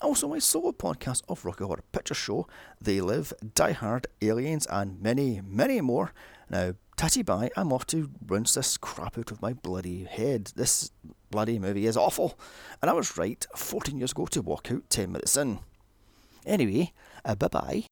Also, 0.00 0.28
my 0.28 0.38
solo 0.38 0.72
podcast 0.72 1.22
of 1.28 1.44
Rocky 1.44 1.64
Horror 1.64 1.84
Picture 1.92 2.14
Show, 2.14 2.46
They 2.80 3.00
Live, 3.00 3.32
Die 3.54 3.72
Hard, 3.72 4.06
Aliens, 4.22 4.66
and 4.70 5.00
many, 5.00 5.40
many 5.44 5.80
more. 5.80 6.12
Now, 6.50 6.74
tatty 6.96 7.22
bye, 7.22 7.50
I'm 7.56 7.72
off 7.72 7.86
to 7.88 8.10
rinse 8.26 8.54
this 8.54 8.76
crap 8.76 9.18
out 9.18 9.30
of 9.30 9.42
my 9.42 9.52
bloody 9.52 10.04
head. 10.04 10.52
This 10.56 10.90
bloody 11.30 11.58
movie 11.58 11.86
is 11.86 11.96
awful, 11.96 12.38
and 12.80 12.90
I 12.90 12.94
was 12.94 13.16
right 13.18 13.44
14 13.56 13.98
years 13.98 14.12
ago 14.12 14.26
to 14.26 14.42
walk 14.42 14.70
out 14.70 14.88
10 14.90 15.12
minutes 15.12 15.36
in. 15.36 15.58
Anyway, 16.46 16.92
uh, 17.24 17.34
bye 17.34 17.48
bye. 17.48 17.84